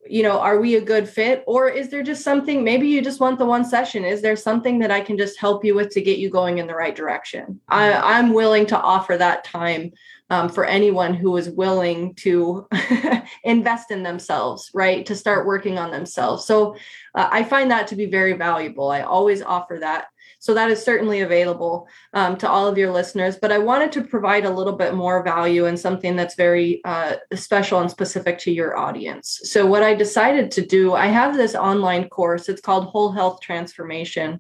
you 0.08 0.24
know, 0.24 0.40
are 0.40 0.60
we 0.60 0.76
a 0.76 0.82
good 0.82 1.08
fit? 1.08 1.44
Or 1.48 1.70
is 1.70 1.90
there 1.90 2.04
just 2.04 2.24
something, 2.24 2.64
maybe 2.64 2.88
you 2.88 3.02
just 3.02 3.20
want 3.20 3.40
the 3.40 3.46
one 3.46 3.66
session? 3.66 4.06
Is 4.06 4.22
there 4.22 4.36
something 4.36 4.80
that 4.80 4.92
I 4.92 5.02
can 5.02 5.18
just 5.18 5.40
help 5.40 5.66
you 5.66 5.76
with 5.76 5.90
to 5.92 6.02
get 6.02 6.20
you 6.20 6.30
going 6.30 6.58
in 6.58 6.68
the 6.68 6.76
right 6.76 6.96
direction? 6.96 7.60
I, 7.68 7.90
mm-hmm. 7.90 8.06
I'm 8.06 8.34
willing 8.34 8.66
to 8.68 8.80
offer 8.80 9.18
that 9.18 9.44
time 9.44 9.94
um, 10.30 10.50
for 10.50 10.66
anyone 10.66 11.14
who 11.14 11.38
is 11.38 11.50
willing 11.50 12.16
to 12.16 12.68
invest 13.44 13.92
in 13.92 14.04
themselves, 14.04 14.72
right? 14.74 15.06
To 15.06 15.16
start 15.16 15.46
working 15.46 15.78
on 15.78 15.92
themselves. 15.92 16.46
So 16.46 16.76
uh, 17.14 17.30
I 17.32 17.44
find 17.44 17.70
that 17.72 17.88
to 17.88 17.96
be 17.96 18.08
very 18.08 18.34
valuable. 18.34 18.90
I 18.90 19.02
always 19.02 19.42
offer 19.42 19.78
that. 19.82 20.08
So 20.46 20.54
that 20.54 20.70
is 20.70 20.84
certainly 20.84 21.22
available 21.22 21.88
um, 22.14 22.38
to 22.38 22.48
all 22.48 22.68
of 22.68 22.78
your 22.78 22.92
listeners. 22.92 23.36
But 23.36 23.52
I 23.52 23.58
wanted 23.58 23.92
to 23.94 24.04
provide 24.04 24.46
a 24.46 24.50
little 24.52 24.74
bit 24.74 24.94
more 24.94 25.24
value 25.24 25.66
and 25.66 25.80
something 25.80 26.16
that's 26.16 26.36
very 26.36 26.82
uh, 26.86 27.16
special 27.34 27.80
and 27.80 27.90
specific 27.90 28.38
to 28.40 28.52
your 28.52 28.78
audience. 28.78 29.42
So 29.46 29.66
what 29.66 29.82
I 29.82 29.96
decided 29.96 30.52
to 30.52 30.64
do, 30.64 30.94
I 30.94 31.08
have 31.08 31.36
this 31.36 31.56
online 31.56 32.10
course. 32.10 32.48
It's 32.48 32.62
called 32.62 32.86
Whole 32.86 33.12
Health 33.12 33.42
Transformation, 33.42 34.40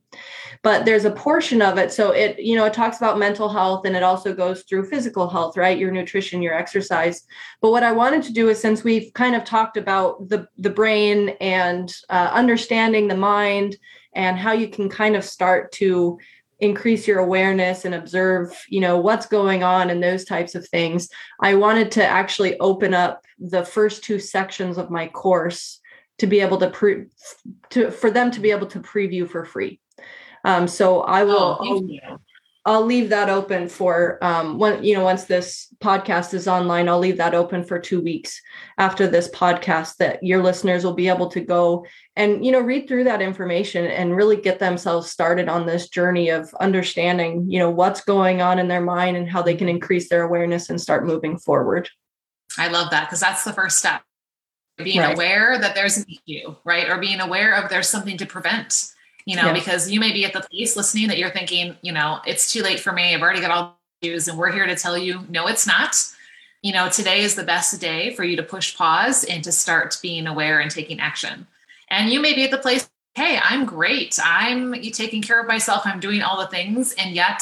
but 0.61 0.85
there's 0.85 1.05
a 1.05 1.11
portion 1.11 1.63
of 1.63 1.79
it. 1.79 1.91
So 1.91 2.11
it, 2.11 2.37
you 2.37 2.55
know, 2.55 2.65
it 2.65 2.73
talks 2.73 2.97
about 2.97 3.17
mental 3.17 3.49
health 3.49 3.87
and 3.87 3.95
it 3.95 4.03
also 4.03 4.31
goes 4.31 4.61
through 4.61 4.87
physical 4.87 5.27
health, 5.27 5.57
right? 5.57 5.79
Your 5.79 5.89
nutrition, 5.89 6.43
your 6.43 6.53
exercise. 6.53 7.23
But 7.61 7.71
what 7.71 7.81
I 7.81 7.93
wanted 7.93 8.21
to 8.25 8.31
do 8.31 8.49
is 8.49 8.61
since 8.61 8.83
we've 8.83 9.11
kind 9.13 9.35
of 9.35 9.43
talked 9.43 9.75
about 9.75 10.29
the 10.29 10.47
the 10.59 10.69
brain 10.69 11.29
and 11.41 11.91
uh, 12.11 12.29
understanding 12.31 13.07
the 13.07 13.17
mind 13.17 13.75
and 14.15 14.37
how 14.37 14.53
you 14.53 14.67
can 14.67 14.89
kind 14.89 15.15
of 15.15 15.23
start 15.23 15.71
to 15.73 16.17
increase 16.59 17.05
your 17.05 17.19
awareness 17.19 17.83
and 17.83 17.93
observe 17.93 18.57
you 18.69 18.79
know 18.79 18.97
what's 18.97 19.25
going 19.25 19.61
on 19.61 19.89
and 19.89 20.01
those 20.01 20.25
types 20.25 20.55
of 20.55 20.67
things. 20.67 21.09
I 21.39 21.55
wanted 21.55 21.91
to 21.93 22.05
actually 22.05 22.57
open 22.59 22.93
up 22.93 23.23
the 23.39 23.65
first 23.65 24.03
two 24.03 24.19
sections 24.19 24.77
of 24.77 24.89
my 24.89 25.07
course 25.07 25.81
to 26.19 26.27
be 26.27 26.39
able 26.39 26.57
to 26.59 26.69
pre- 26.69 27.05
to 27.71 27.91
for 27.91 28.09
them 28.09 28.31
to 28.31 28.39
be 28.39 28.51
able 28.51 28.67
to 28.67 28.79
preview 28.79 29.29
for 29.29 29.45
free. 29.45 29.79
Um, 30.45 30.67
so 30.67 31.01
i 31.01 31.23
will 31.23 31.57
oh, 31.59 32.19
I'll 32.67 32.83
leave 32.83 33.09
that 33.09 33.29
open 33.29 33.69
for 33.69 34.17
um, 34.23 34.57
when 34.57 34.83
you 34.83 34.95
know 34.95 35.03
once 35.03 35.25
this 35.25 35.67
podcast 35.77 36.33
is 36.33 36.47
online. 36.47 36.89
I'll 36.89 36.99
leave 36.99 37.17
that 37.17 37.35
open 37.35 37.63
for 37.63 37.77
two 37.77 38.01
weeks 38.01 38.41
after 38.79 39.07
this 39.07 39.29
podcast 39.29 39.97
that 39.97 40.23
your 40.23 40.41
listeners 40.41 40.83
will 40.83 40.95
be 40.95 41.07
able 41.07 41.29
to 41.29 41.41
go 41.41 41.85
and 42.15 42.43
you 42.43 42.51
know 42.51 42.59
read 42.59 42.87
through 42.87 43.03
that 43.03 43.21
information 43.21 43.85
and 43.85 44.15
really 44.15 44.37
get 44.37 44.57
themselves 44.57 45.11
started 45.11 45.47
on 45.47 45.67
this 45.67 45.89
journey 45.89 46.29
of 46.29 46.51
understanding 46.55 47.45
you 47.47 47.59
know 47.59 47.69
what's 47.69 48.01
going 48.01 48.41
on 48.41 48.57
in 48.57 48.67
their 48.67 48.81
mind 48.81 49.15
and 49.15 49.29
how 49.29 49.43
they 49.43 49.55
can 49.55 49.69
increase 49.69 50.09
their 50.09 50.23
awareness 50.23 50.69
and 50.71 50.81
start 50.81 51.05
moving 51.05 51.37
forward. 51.37 51.87
I 52.57 52.69
love 52.69 52.89
that 52.89 53.05
because 53.05 53.19
that's 53.19 53.43
the 53.43 53.53
first 53.53 53.77
step. 53.77 54.01
Being 54.77 54.99
right. 54.99 55.13
aware 55.13 55.57
that 55.59 55.75
there's 55.75 55.97
an 55.97 56.05
issue, 56.09 56.55
right? 56.65 56.89
Or 56.89 56.97
being 56.97 57.21
aware 57.21 57.55
of 57.55 57.69
there's 57.69 57.87
something 57.87 58.17
to 58.17 58.25
prevent 58.25 58.91
you 59.25 59.35
know, 59.35 59.53
because 59.53 59.89
you 59.89 59.99
may 59.99 60.13
be 60.13 60.23
at 60.23 60.33
the 60.33 60.41
place 60.41 60.75
listening 60.75 61.07
that 61.07 61.17
you're 61.17 61.31
thinking, 61.31 61.75
you 61.81 61.91
know, 61.91 62.19
it's 62.27 62.51
too 62.53 62.61
late 62.61 62.79
for 62.79 62.91
me. 62.91 63.13
I've 63.13 63.21
already 63.21 63.41
got 63.41 63.51
all 63.51 63.79
the 64.01 64.09
news 64.09 64.27
and 64.27 64.37
we're 64.37 64.51
here 64.51 64.67
to 64.67 64.75
tell 64.75 64.97
you, 64.97 65.25
no, 65.29 65.47
it's 65.47 65.65
not. 65.65 65.95
You 66.61 66.73
know, 66.73 66.89
today 66.89 67.21
is 67.21 67.35
the 67.35 67.43
best 67.43 67.79
day 67.81 68.13
for 68.15 68.23
you 68.23 68.35
to 68.35 68.43
push 68.43 68.77
pause 68.77 69.23
and 69.23 69.43
to 69.43 69.51
start 69.51 69.97
being 70.01 70.27
aware 70.27 70.59
and 70.59 70.69
taking 70.69 70.99
action. 70.99 71.47
And 71.89 72.11
you 72.11 72.19
may 72.19 72.33
be 72.33 72.43
at 72.43 72.51
the 72.51 72.57
place, 72.57 72.89
hey, 73.15 73.39
I'm 73.41 73.65
great. 73.65 74.19
I'm 74.23 74.75
you 74.75 74.91
taking 74.91 75.21
care 75.21 75.41
of 75.41 75.47
myself. 75.47 75.83
I'm 75.85 75.99
doing 75.99 76.21
all 76.21 76.39
the 76.39 76.47
things. 76.47 76.93
And 76.93 77.15
yet, 77.15 77.41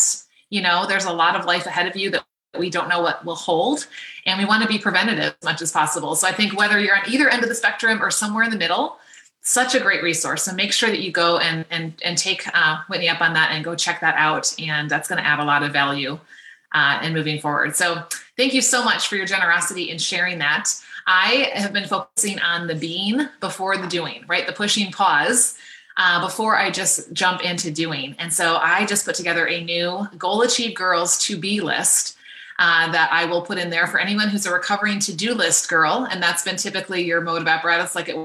you 0.50 0.62
know, 0.62 0.86
there's 0.88 1.06
a 1.06 1.14
lot 1.14 1.36
of 1.36 1.46
life 1.46 1.66
ahead 1.66 1.88
of 1.88 1.98
you 1.98 2.12
that 2.12 2.24
we 2.58 2.70
don't 2.70 2.88
know 2.88 3.02
what 3.02 3.26
will 3.26 3.36
hold. 3.36 3.88
And 4.26 4.40
we 4.40 4.46
want 4.46 4.62
to 4.62 4.70
be 4.70 4.78
preventative 4.78 5.36
as 5.42 5.46
much 5.46 5.62
as 5.62 5.72
possible. 5.72 6.16
So 6.16 6.28
I 6.28 6.32
think 6.32 6.58
whether 6.58 6.80
you're 6.80 6.96
on 6.96 7.10
either 7.10 7.28
end 7.28 7.44
of 7.44 7.50
the 7.50 7.56
spectrum 7.56 8.02
or 8.02 8.12
somewhere 8.12 8.44
in 8.44 8.52
the 8.52 8.58
middle, 8.58 9.00
such 9.44 9.76
a 9.76 9.80
great 9.80 10.02
resource. 10.02 10.44
So 10.44 10.54
make 10.54 10.74
sure 10.74 10.90
that 10.90 11.02
you 11.02 11.12
go 11.12 11.38
and 11.38 11.66
and 11.70 11.94
and 12.04 12.18
take 12.18 12.48
uh, 12.54 12.80
Whitney 12.88 13.10
up 13.10 13.22
on 13.22 13.34
that 13.34 13.52
and 13.52 13.64
go 13.64 13.76
check 13.76 14.00
that 14.02 14.16
out. 14.16 14.54
And 14.60 14.90
that's 14.90 15.08
going 15.08 15.22
to 15.22 15.28
add 15.28 15.40
a 15.40 15.46
lot 15.46 15.64
of 15.64 15.72
value 15.72 16.20
uh, 16.74 17.00
in 17.04 17.14
moving 17.14 17.40
forward. 17.40 17.76
So 17.76 18.04
thank 18.38 18.54
you 18.54 18.62
so 18.62 18.84
much 18.84 19.08
for 19.08 19.16
your 19.16 19.28
generosity 19.28 19.92
in 19.92 20.00
sharing 20.00 20.40
that. 20.40 20.74
I 21.06 21.52
have 21.54 21.74
been 21.74 21.88
focusing 21.88 22.40
on 22.40 22.68
the 22.68 22.76
being 22.76 23.28
before 23.42 23.78
the 23.78 23.88
doing, 23.88 24.24
right? 24.28 24.48
The 24.48 24.54
pushing 24.54 24.92
pause. 24.92 25.56
Uh, 25.96 26.20
before 26.26 26.58
I 26.58 26.72
just 26.72 27.14
jump 27.14 27.46
into 27.46 27.70
doing. 27.70 28.16
And 28.18 28.34
so 28.34 28.56
I 28.56 28.84
just 28.88 29.06
put 29.06 29.14
together 29.14 29.48
a 29.48 29.64
new 29.64 30.08
Goal 30.18 30.42
Achieve 30.42 30.74
Girls 30.74 31.20
to 31.26 31.38
Be 31.38 31.62
list 31.62 32.18
uh, 32.58 32.92
that 32.92 33.12
I 33.12 33.26
will 33.26 33.44
put 33.44 33.60
in 33.60 33.70
there 33.70 33.86
for 33.86 34.00
anyone 34.00 34.30
who's 34.30 34.48
a 34.48 34.52
recovering 34.52 34.98
to 35.02 35.16
do 35.16 35.36
list 35.36 35.70
girl. 35.70 36.08
And 36.10 36.24
that's 36.24 36.44
been 36.44 36.56
typically 36.56 37.04
your 37.04 37.22
mode 37.22 37.44
of 37.44 37.48
apparatus, 37.48 37.94
like 37.94 38.10
it 38.10 38.18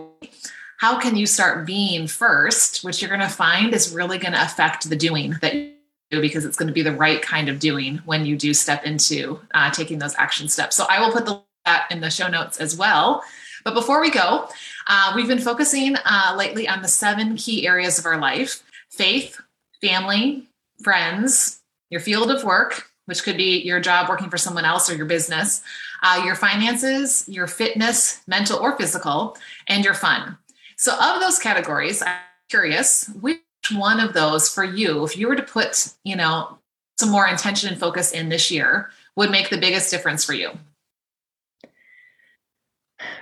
how 0.78 0.98
can 0.98 1.16
you 1.16 1.26
start 1.26 1.66
being 1.66 2.06
first, 2.06 2.84
which 2.84 3.02
you're 3.02 3.08
going 3.08 3.20
to 3.20 3.28
find 3.28 3.74
is 3.74 3.92
really 3.92 4.18
going 4.18 4.32
to 4.32 4.42
affect 4.42 4.88
the 4.88 4.96
doing 4.96 5.34
that 5.42 5.54
you 5.54 5.72
do 6.10 6.20
because 6.20 6.44
it's 6.44 6.56
going 6.56 6.68
to 6.68 6.72
be 6.72 6.82
the 6.82 6.92
right 6.92 7.20
kind 7.20 7.48
of 7.48 7.58
doing 7.58 7.98
when 8.06 8.24
you 8.24 8.36
do 8.36 8.54
step 8.54 8.84
into 8.84 9.40
uh, 9.54 9.70
taking 9.70 9.98
those 9.98 10.14
action 10.16 10.48
steps. 10.48 10.76
So 10.76 10.86
I 10.88 11.00
will 11.00 11.12
put 11.12 11.26
the 11.26 11.42
that 11.64 11.86
in 11.90 12.00
the 12.00 12.10
show 12.10 12.28
notes 12.28 12.58
as 12.58 12.76
well. 12.76 13.22
But 13.64 13.74
before 13.74 14.00
we 14.00 14.10
go, 14.10 14.48
uh, 14.86 15.12
we've 15.14 15.28
been 15.28 15.38
focusing 15.38 15.96
uh, 16.04 16.34
lately 16.36 16.66
on 16.66 16.80
the 16.80 16.88
seven 16.88 17.36
key 17.36 17.66
areas 17.66 17.98
of 17.98 18.06
our 18.06 18.18
life 18.18 18.62
faith, 18.90 19.38
family, 19.82 20.44
friends, 20.82 21.60
your 21.90 22.00
field 22.00 22.30
of 22.30 22.42
work, 22.42 22.88
which 23.06 23.22
could 23.22 23.36
be 23.36 23.60
your 23.60 23.80
job 23.80 24.08
working 24.08 24.30
for 24.30 24.38
someone 24.38 24.64
else 24.64 24.90
or 24.90 24.96
your 24.96 25.06
business, 25.06 25.62
uh, 26.02 26.22
your 26.24 26.34
finances, 26.34 27.28
your 27.28 27.46
fitness, 27.46 28.22
mental 28.26 28.58
or 28.58 28.76
physical, 28.76 29.36
and 29.66 29.84
your 29.84 29.94
fun. 29.94 30.38
So, 30.78 30.92
of 30.92 31.20
those 31.20 31.40
categories, 31.40 32.02
I'm 32.02 32.14
curious 32.48 33.08
which 33.20 33.40
one 33.72 33.98
of 33.98 34.14
those 34.14 34.48
for 34.48 34.62
you, 34.62 35.04
if 35.04 35.16
you 35.16 35.26
were 35.26 35.34
to 35.34 35.42
put, 35.42 35.92
you 36.04 36.14
know, 36.14 36.58
some 36.98 37.10
more 37.10 37.26
intention 37.26 37.68
and 37.68 37.78
focus 37.78 38.12
in 38.12 38.28
this 38.28 38.50
year, 38.50 38.90
would 39.16 39.32
make 39.32 39.50
the 39.50 39.58
biggest 39.58 39.90
difference 39.90 40.24
for 40.24 40.34
you? 40.34 40.52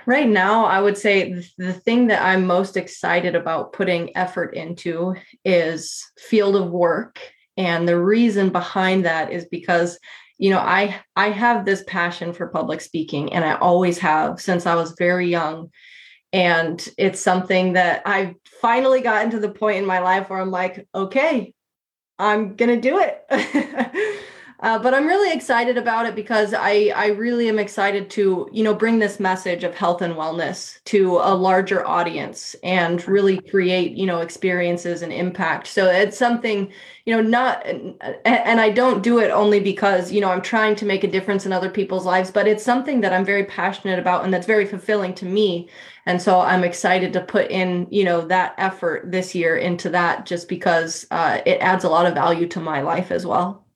Right 0.05 0.29
now, 0.29 0.65
I 0.65 0.79
would 0.79 0.97
say 0.97 1.43
the 1.57 1.73
thing 1.73 2.07
that 2.07 2.21
I'm 2.21 2.45
most 2.45 2.77
excited 2.77 3.35
about 3.35 3.73
putting 3.73 4.15
effort 4.15 4.53
into 4.53 5.15
is 5.43 6.05
field 6.17 6.55
of 6.55 6.69
work. 6.69 7.19
And 7.57 7.87
the 7.87 7.99
reason 7.99 8.49
behind 8.49 9.05
that 9.05 9.31
is 9.31 9.45
because 9.45 9.99
you 10.39 10.51
know 10.51 10.59
i 10.59 10.95
i 11.15 11.31
have 11.31 11.65
this 11.65 11.83
passion 11.87 12.31
for 12.31 12.45
public 12.49 12.79
speaking 12.79 13.33
and 13.33 13.43
i 13.43 13.55
always 13.55 13.97
have 13.97 14.39
since 14.39 14.67
i 14.67 14.75
was 14.75 14.91
very 14.91 15.27
young 15.27 15.71
and 16.37 16.87
it's 16.99 17.19
something 17.19 17.73
that 17.73 18.03
I've 18.05 18.35
finally 18.61 19.01
gotten 19.01 19.31
to 19.31 19.39
the 19.39 19.49
point 19.49 19.77
in 19.77 19.85
my 19.87 19.97
life 19.97 20.29
where 20.29 20.39
I'm 20.39 20.51
like, 20.51 20.87
okay, 20.93 21.51
I'm 22.19 22.55
to 22.69 22.79
do 22.79 22.99
it. 22.99 24.21
Uh, 24.59 24.79
but 24.79 24.95
I'm 24.95 25.05
really 25.05 25.31
excited 25.31 25.77
about 25.77 26.07
it 26.07 26.15
because 26.15 26.51
I 26.51 26.91
I 26.95 27.07
really 27.09 27.47
am 27.47 27.59
excited 27.59 28.09
to 28.11 28.49
you 28.51 28.63
know 28.63 28.73
bring 28.73 28.97
this 28.97 29.19
message 29.19 29.63
of 29.63 29.75
health 29.75 30.01
and 30.01 30.15
wellness 30.15 30.83
to 30.85 31.17
a 31.17 31.35
larger 31.35 31.85
audience 31.85 32.55
and 32.63 33.07
really 33.07 33.39
create 33.39 33.95
you 33.95 34.07
know 34.07 34.21
experiences 34.21 35.03
and 35.03 35.13
impact. 35.13 35.67
So 35.67 35.85
it's 35.85 36.17
something 36.17 36.71
you 37.05 37.15
know 37.15 37.21
not 37.21 37.67
and 37.67 38.59
I 38.59 38.71
don't 38.71 39.03
do 39.03 39.19
it 39.19 39.29
only 39.29 39.59
because 39.59 40.11
you 40.11 40.21
know 40.21 40.31
I'm 40.31 40.41
trying 40.41 40.75
to 40.77 40.85
make 40.87 41.03
a 41.03 41.11
difference 41.11 41.45
in 41.45 41.53
other 41.53 41.69
people's 41.69 42.05
lives, 42.05 42.31
but 42.31 42.47
it's 42.47 42.63
something 42.63 43.01
that 43.01 43.13
I'm 43.13 43.25
very 43.25 43.43
passionate 43.45 43.99
about 43.99 44.23
and 44.23 44.33
that's 44.33 44.47
very 44.47 44.65
fulfilling 44.65 45.13
to 45.15 45.25
me. 45.25 45.69
And 46.07 46.19
so 46.19 46.39
I'm 46.39 46.63
excited 46.63 47.13
to 47.13 47.21
put 47.21 47.51
in 47.51 47.85
you 47.91 48.03
know 48.03 48.21
that 48.27 48.55
effort 48.57 49.11
this 49.11 49.35
year 49.35 49.55
into 49.55 49.89
that 49.91 50.25
just 50.25 50.49
because 50.49 51.05
uh, 51.11 51.41
it 51.45 51.59
adds 51.61 51.83
a 51.83 51.89
lot 51.89 52.07
of 52.07 52.15
value 52.15 52.47
to 52.47 52.59
my 52.59 52.81
life 52.81 53.11
as 53.11 53.23
well. 53.23 53.66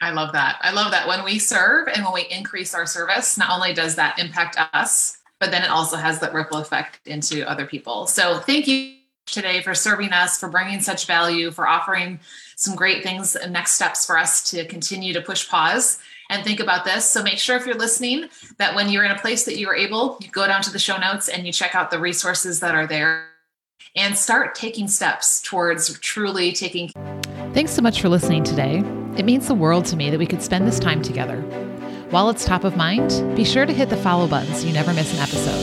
I 0.00 0.10
love 0.10 0.32
that. 0.32 0.58
I 0.60 0.72
love 0.72 0.90
that 0.90 1.08
when 1.08 1.24
we 1.24 1.38
serve 1.38 1.88
and 1.88 2.04
when 2.04 2.14
we 2.14 2.26
increase 2.30 2.74
our 2.74 2.86
service, 2.86 3.38
not 3.38 3.50
only 3.50 3.72
does 3.72 3.94
that 3.96 4.18
impact 4.18 4.56
us, 4.72 5.18
but 5.40 5.50
then 5.50 5.62
it 5.62 5.70
also 5.70 5.96
has 5.96 6.20
that 6.20 6.34
ripple 6.34 6.58
effect 6.58 7.06
into 7.06 7.48
other 7.48 7.66
people. 7.66 8.06
So 8.06 8.38
thank 8.38 8.66
you 8.66 8.96
today 9.26 9.62
for 9.62 9.74
serving 9.74 10.12
us, 10.12 10.38
for 10.38 10.48
bringing 10.48 10.80
such 10.80 11.06
value, 11.06 11.50
for 11.50 11.66
offering 11.66 12.20
some 12.56 12.76
great 12.76 13.02
things 13.02 13.36
and 13.36 13.52
next 13.52 13.72
steps 13.72 14.04
for 14.04 14.18
us 14.18 14.48
to 14.50 14.66
continue 14.66 15.12
to 15.12 15.20
push 15.20 15.48
pause 15.48 15.98
and 16.30 16.44
think 16.44 16.60
about 16.60 16.84
this. 16.84 17.08
So 17.08 17.22
make 17.22 17.38
sure 17.38 17.56
if 17.56 17.66
you're 17.66 17.74
listening 17.74 18.28
that 18.58 18.74
when 18.74 18.88
you're 18.88 19.04
in 19.04 19.10
a 19.10 19.18
place 19.18 19.44
that 19.44 19.56
you 19.56 19.68
are 19.68 19.74
able, 19.74 20.18
you 20.20 20.28
go 20.28 20.46
down 20.46 20.62
to 20.62 20.72
the 20.72 20.78
show 20.78 20.96
notes 20.96 21.28
and 21.28 21.46
you 21.46 21.52
check 21.52 21.74
out 21.74 21.90
the 21.90 21.98
resources 21.98 22.60
that 22.60 22.74
are 22.74 22.86
there 22.86 23.26
and 23.96 24.16
start 24.16 24.54
taking 24.54 24.88
steps 24.88 25.40
towards 25.42 25.98
truly 26.00 26.52
taking. 26.52 26.90
Thanks 27.52 27.72
so 27.72 27.82
much 27.82 28.00
for 28.00 28.08
listening 28.08 28.42
today. 28.42 28.82
It 29.16 29.24
means 29.24 29.46
the 29.46 29.54
world 29.54 29.84
to 29.86 29.96
me 29.96 30.10
that 30.10 30.18
we 30.18 30.26
could 30.26 30.42
spend 30.42 30.66
this 30.66 30.80
time 30.80 31.00
together. 31.00 31.40
While 32.10 32.30
it's 32.30 32.44
top 32.44 32.64
of 32.64 32.76
mind, 32.76 33.36
be 33.36 33.44
sure 33.44 33.64
to 33.64 33.72
hit 33.72 33.88
the 33.88 33.96
follow 33.96 34.26
button 34.26 34.52
so 34.54 34.66
you 34.66 34.72
never 34.72 34.92
miss 34.92 35.12
an 35.14 35.20
episode. 35.20 35.60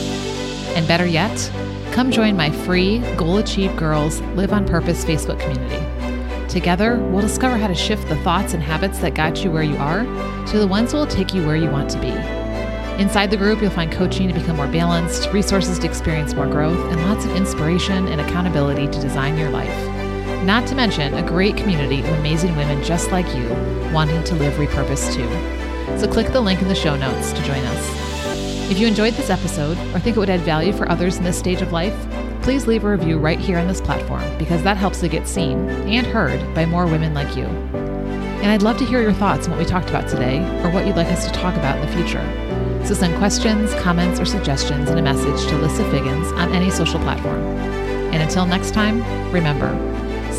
And 0.74 0.88
better 0.88 1.04
yet, 1.04 1.52
come 1.92 2.10
join 2.10 2.34
my 2.34 2.50
free 2.50 3.00
Goal 3.16 3.36
Achieve 3.36 3.76
Girls 3.76 4.22
Live 4.36 4.54
on 4.54 4.66
Purpose 4.66 5.04
Facebook 5.04 5.38
community. 5.38 6.48
Together, 6.48 6.96
we'll 6.96 7.20
discover 7.20 7.58
how 7.58 7.66
to 7.66 7.74
shift 7.74 8.08
the 8.08 8.16
thoughts 8.22 8.54
and 8.54 8.62
habits 8.62 9.00
that 9.00 9.14
got 9.14 9.44
you 9.44 9.50
where 9.50 9.62
you 9.62 9.76
are 9.76 10.04
to 10.46 10.58
the 10.58 10.66
ones 10.66 10.92
that 10.92 10.98
will 10.98 11.06
take 11.06 11.34
you 11.34 11.46
where 11.46 11.56
you 11.56 11.70
want 11.70 11.90
to 11.90 12.00
be. 12.00 12.12
Inside 13.02 13.30
the 13.30 13.36
group, 13.36 13.60
you'll 13.60 13.70
find 13.70 13.92
coaching 13.92 14.28
to 14.28 14.34
become 14.34 14.56
more 14.56 14.66
balanced, 14.66 15.30
resources 15.30 15.78
to 15.78 15.86
experience 15.86 16.32
more 16.32 16.46
growth, 16.46 16.90
and 16.90 17.02
lots 17.02 17.26
of 17.26 17.36
inspiration 17.36 18.08
and 18.08 18.18
accountability 18.18 18.86
to 18.86 19.00
design 19.00 19.36
your 19.36 19.50
life. 19.50 20.01
Not 20.44 20.66
to 20.68 20.74
mention 20.74 21.14
a 21.14 21.22
great 21.22 21.56
community 21.56 22.00
of 22.00 22.08
amazing 22.18 22.56
women 22.56 22.82
just 22.82 23.12
like 23.12 23.32
you 23.34 23.48
wanting 23.92 24.24
to 24.24 24.34
live 24.34 24.54
repurposed 24.54 25.14
too. 25.14 25.28
So 26.00 26.10
click 26.10 26.32
the 26.32 26.40
link 26.40 26.60
in 26.60 26.66
the 26.66 26.74
show 26.74 26.96
notes 26.96 27.32
to 27.32 27.42
join 27.44 27.64
us. 27.64 28.68
If 28.68 28.78
you 28.78 28.88
enjoyed 28.88 29.14
this 29.14 29.30
episode 29.30 29.78
or 29.94 30.00
think 30.00 30.16
it 30.16 30.18
would 30.18 30.30
add 30.30 30.40
value 30.40 30.72
for 30.72 30.90
others 30.90 31.16
in 31.16 31.22
this 31.22 31.38
stage 31.38 31.62
of 31.62 31.70
life, 31.70 31.94
please 32.42 32.66
leave 32.66 32.82
a 32.82 32.90
review 32.90 33.18
right 33.18 33.38
here 33.38 33.56
on 33.56 33.68
this 33.68 33.80
platform 33.80 34.24
because 34.36 34.64
that 34.64 34.76
helps 34.76 35.00
it 35.04 35.10
get 35.10 35.28
seen 35.28 35.68
and 35.68 36.06
heard 36.08 36.54
by 36.56 36.66
more 36.66 36.86
women 36.86 37.14
like 37.14 37.36
you. 37.36 37.44
And 37.44 38.50
I'd 38.50 38.62
love 38.62 38.78
to 38.78 38.84
hear 38.84 39.00
your 39.00 39.12
thoughts 39.12 39.46
on 39.46 39.52
what 39.52 39.60
we 39.60 39.64
talked 39.64 39.90
about 39.90 40.08
today 40.08 40.40
or 40.64 40.70
what 40.70 40.86
you'd 40.88 40.96
like 40.96 41.06
us 41.06 41.24
to 41.26 41.32
talk 41.32 41.54
about 41.54 41.78
in 41.78 41.86
the 41.86 41.92
future. 41.92 42.84
So 42.84 42.94
send 42.94 43.16
questions, 43.18 43.72
comments, 43.74 44.18
or 44.18 44.24
suggestions 44.24 44.90
in 44.90 44.98
a 44.98 45.02
message 45.02 45.48
to 45.50 45.56
Lissa 45.58 45.88
Figgins 45.92 46.32
on 46.32 46.52
any 46.52 46.68
social 46.68 46.98
platform. 46.98 47.40
And 48.12 48.20
until 48.20 48.44
next 48.44 48.74
time, 48.74 49.02
remember 49.30 49.70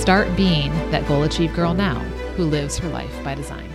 start 0.04 0.36
being 0.36 0.70
that 0.92 1.08
goal 1.08 1.24
achieved 1.24 1.56
girl 1.56 1.74
now 1.74 1.98
who 2.36 2.44
lives 2.44 2.78
her 2.78 2.90
life 2.90 3.24
by 3.24 3.34
design. 3.34 3.73